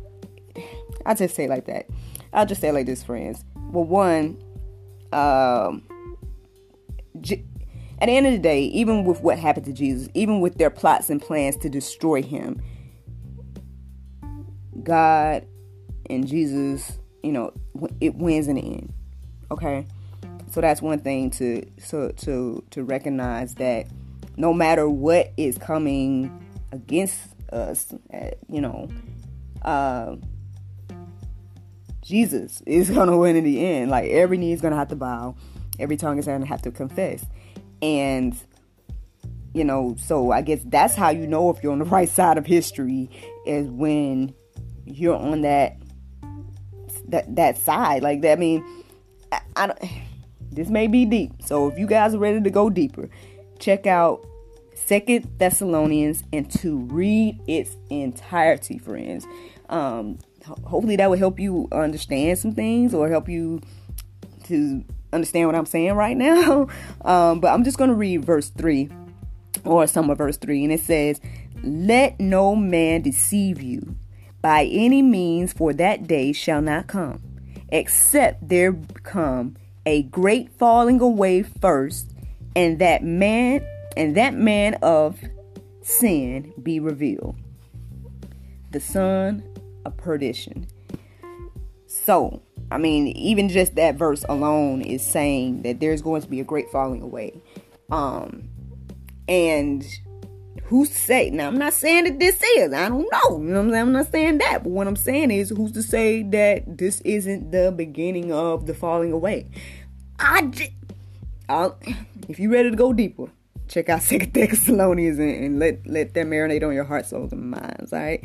I 1.07 1.15
just 1.15 1.35
say 1.35 1.47
like 1.47 1.67
that. 1.67 1.87
I'll 2.33 2.47
just 2.47 2.61
say 2.61 2.73
like 2.73 2.87
this, 2.87 3.03
friends. 3.03 3.45
Well, 3.71 3.85
one, 3.85 4.43
um, 5.13 5.83
j- 7.21 7.45
at 8.01 8.07
the 8.07 8.13
end 8.13 8.27
of 8.27 8.33
the 8.33 8.39
day, 8.39 8.65
even 8.65 9.05
with 9.05 9.23
what 9.23 9.39
happened 9.39 9.67
to 9.67 9.73
Jesus, 9.73 10.09
even 10.15 10.41
with 10.41 10.59
their 10.59 10.71
plots 10.71 11.09
and 11.09 11.23
plans 11.23 11.57
to 11.59 11.69
destroy 11.71 12.23
him, 12.23 12.61
God 14.83 15.47
and 16.11 16.27
Jesus 16.27 16.99
you 17.23 17.33
know, 17.33 17.53
it 18.01 18.15
wins 18.15 18.49
in 18.49 18.57
the 18.57 18.63
end. 18.63 18.93
Okay, 19.51 19.87
so 20.51 20.61
that's 20.61 20.83
one 20.83 20.99
thing 20.99 21.31
to 21.31 21.65
so 21.79 22.11
to 22.11 22.63
to 22.71 22.85
recognize 22.85 23.55
that 23.57 23.87
no 24.37 24.53
matter 24.53 24.89
what 24.89 25.33
is 25.37 25.59
coming 25.59 26.45
against 26.73 27.19
us, 27.53 27.93
you 28.49 28.61
know, 28.61 28.89
uh, 29.63 30.17
Jesus 32.03 32.63
is 32.67 32.91
gonna 32.95 33.17
win 33.17 33.37
in 33.37 33.45
the 33.45 33.65
end. 33.65 33.91
Like 33.91 34.11
every 34.11 34.39
knee 34.39 34.53
is 34.53 34.61
gonna 34.61 34.77
have 34.77 34.89
to 34.89 34.97
bow, 34.97 35.35
every 35.79 35.97
tongue 35.97 36.19
is 36.19 36.27
gonna 36.27 36.47
have 36.47 36.63
to 36.63 36.71
confess, 36.71 37.25
and 37.83 38.37
you 39.55 39.65
know. 39.65 39.97
So 39.99 40.31
I 40.31 40.43
guess 40.43 40.61
that's 40.65 40.95
how 40.95 41.11
you 41.11 41.27
know 41.27 41.51
if 41.51 41.63
you're 41.63 41.73
on 41.73 41.79
the 41.79 41.85
right 41.97 42.09
side 42.09 42.39
of 42.39 42.47
history 42.47 43.11
is 43.47 43.69
when 43.69 44.35
you're 44.87 45.17
on 45.17 45.43
that 45.43 45.77
that 47.09 47.35
that 47.37 47.59
side. 47.59 48.03
Like 48.03 48.23
that. 48.23 48.33
I 48.33 48.41
mean, 48.41 48.65
I, 49.33 49.41
I 49.57 49.67
don't. 49.69 49.79
This 50.51 50.69
may 50.69 50.87
be 50.87 51.05
deep. 51.05 51.33
So 51.45 51.69
if 51.69 51.79
you 51.79 51.87
guys 51.87 52.15
are 52.15 52.19
ready 52.19 52.41
to 52.41 52.51
go 52.51 52.71
deeper, 52.71 53.09
check 53.59 53.87
out 53.87 54.27
Second 54.75 55.29
Thessalonians 55.39 56.25
and 56.33 56.51
to 56.53 56.79
read 56.79 57.39
its 57.47 57.77
entirety, 57.91 58.79
friends. 58.79 59.27
Um, 59.69 60.19
hopefully 60.65 60.97
that 60.97 61.11
will 61.11 61.19
help 61.19 61.39
you 61.39 61.69
understand 61.73 62.39
some 62.39 62.55
things 62.55 62.95
or 62.95 63.09
help 63.09 63.29
you 63.29 63.61
to 64.45 64.83
understand 65.13 65.47
what 65.47 65.55
I'm 65.55 65.67
saying 65.67 65.93
right 65.93 66.17
now. 66.17 66.69
Um, 67.05 67.41
but 67.41 67.49
I'm 67.49 67.65
just 67.65 67.79
going 67.79 67.89
to 67.89 67.95
read 67.97 68.25
verse 68.25 68.51
3 68.51 68.91
or 69.65 69.87
some 69.87 70.11
of 70.11 70.19
verse 70.19 70.37
3, 70.37 70.65
and 70.65 70.73
it 70.73 70.81
says, 70.81 71.21
Let 71.63 72.21
no 72.21 72.55
man 72.55 73.03
deceive 73.03 73.63
you 73.63 73.97
by 74.41 74.65
any 74.65 75.03
means, 75.03 75.53
for 75.53 75.73
that 75.75 76.07
day 76.07 76.33
shall 76.33 76.63
not 76.63 76.87
come, 76.87 77.23
except 77.71 78.49
there 78.49 78.73
come 79.03 79.57
a 79.85 80.03
great 80.03 80.51
falling 80.59 81.01
away 81.01 81.43
first, 81.43 82.15
and 82.55 82.79
that 82.79 83.03
man 83.03 83.65
and 83.97 84.17
that 84.17 84.35
man 84.35 84.75
of 84.83 85.21
sin 85.83 86.53
be 86.63 86.79
revealed, 86.79 87.37
the 88.71 88.81
son 88.81 89.43
of 89.85 89.97
perdition. 89.97 90.67
So, 91.87 92.43
I 92.71 92.79
mean, 92.79 93.09
even 93.09 93.49
just 93.49 93.75
that 93.77 93.97
verse 93.97 94.25
alone 94.29 94.83
is 94.83 95.03
saying 95.03 95.63
that 95.63 95.81
there's 95.81 96.03
going 96.03 96.23
to 96.23 96.29
be 96.29 96.41
a 96.41 96.45
great 96.45 96.71
falling 96.71 97.03
away. 97.03 97.41
Um, 97.91 98.51
and 99.27 99.85
who's 100.65 100.91
to 100.91 100.97
say? 100.97 101.31
Now, 101.31 101.49
I'm 101.49 101.59
not 101.59 101.73
saying 101.73 102.05
that 102.05 102.19
this 102.19 102.43
is. 102.57 102.73
I 102.73 102.89
don't 102.89 103.09
know. 103.13 103.39
You 103.39 103.53
know 103.53 103.61
I'm, 103.61 103.75
I'm 103.75 103.93
not 103.93 104.11
saying 104.11 104.39
that. 104.39 104.63
But 104.63 104.71
what 104.71 104.87
I'm 104.87 104.97
saying 104.97 105.31
is, 105.31 105.51
who's 105.51 105.73
to 105.73 105.83
say 105.83 106.23
that 106.25 106.79
this 106.79 107.01
isn't 107.03 107.51
the 107.51 107.73
beginning 107.77 108.33
of 108.33 108.67
the 108.67 108.75
falling 108.75 109.13
away? 109.13 109.49
I'll, 110.19 111.79
if 112.29 112.39
you're 112.39 112.51
ready 112.53 112.71
to 112.71 112.77
go 112.77 112.93
deeper, 112.93 113.27
check 113.69 113.89
out 113.89 114.03
Second 114.03 114.33
Thessalonians 114.33 115.19
and, 115.19 115.45
and 115.45 115.59
let 115.59 115.87
let 115.87 116.15
that 116.15 116.27
marinate 116.27 116.67
on 116.67 116.75
your 116.75 116.85
heart, 116.85 117.07
souls, 117.07 117.33
and 117.33 117.51
minds. 117.51 117.93
All 117.93 117.99
right. 117.99 118.23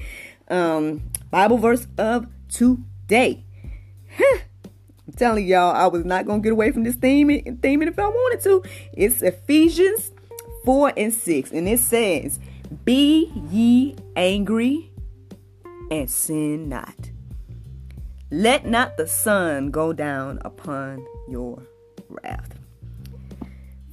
Um, 0.49 1.03
Bible 1.31 1.57
verse 1.57 1.87
of 1.97 2.27
today. 2.49 3.43
I'm 4.19 5.13
telling 5.17 5.45
y'all, 5.45 5.75
I 5.75 5.87
was 5.87 6.05
not 6.05 6.25
gonna 6.25 6.41
get 6.41 6.53
away 6.53 6.71
from 6.71 6.83
this 6.83 6.95
theme, 6.95 7.59
theme 7.61 7.81
if 7.81 7.99
I 7.99 8.07
wanted 8.07 8.41
to. 8.43 8.63
It's 8.93 9.21
Ephesians 9.21 10.12
4 10.65 10.93
and 10.97 11.13
6, 11.13 11.52
and 11.52 11.67
it 11.67 11.80
says, 11.80 12.39
Be 12.86 13.32
ye 13.49 13.95
angry 14.15 14.91
and 15.91 16.10
sin 16.10 16.69
not. 16.69 17.12
Let 18.32 18.65
not 18.65 18.97
the 18.97 19.08
sun 19.08 19.69
go 19.69 19.93
down 19.93 20.39
upon 20.43 21.06
your 21.30 21.62
wrath. 22.10 22.58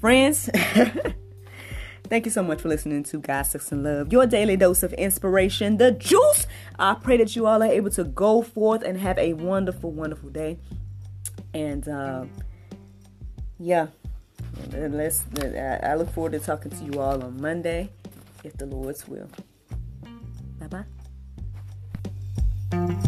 Friends, 0.00 0.48
thank 2.04 2.24
you 2.24 2.30
so 2.30 2.42
much 2.42 2.62
for 2.62 2.68
listening 2.68 3.02
to 3.04 3.18
God, 3.18 3.42
Sex, 3.42 3.70
and 3.70 3.84
Love, 3.84 4.10
your 4.10 4.24
daily 4.26 4.56
dose 4.56 4.82
of 4.82 4.94
inspiration, 4.94 5.76
the 5.76 5.92
juice. 5.92 6.46
I 6.78 6.94
pray 6.94 7.18
that 7.18 7.36
you 7.36 7.46
all 7.46 7.62
are 7.62 7.66
able 7.66 7.90
to 7.90 8.04
go 8.04 8.40
forth 8.40 8.82
and 8.82 8.96
have 8.96 9.18
a 9.18 9.34
wonderful, 9.34 9.90
wonderful 9.92 10.30
day. 10.30 10.58
And 11.52 11.86
uh, 11.86 12.24
yeah, 13.58 13.88
unless 14.72 15.24
I 15.84 15.94
look 15.94 16.10
forward 16.10 16.32
to 16.32 16.38
talking 16.40 16.70
to 16.70 16.84
you 16.84 17.00
all 17.00 17.22
on 17.22 17.40
Monday, 17.40 17.90
if 18.44 18.56
the 18.56 18.66
Lord's 18.66 19.06
will. 19.08 19.28
Bye 20.58 20.84
bye. 22.70 23.00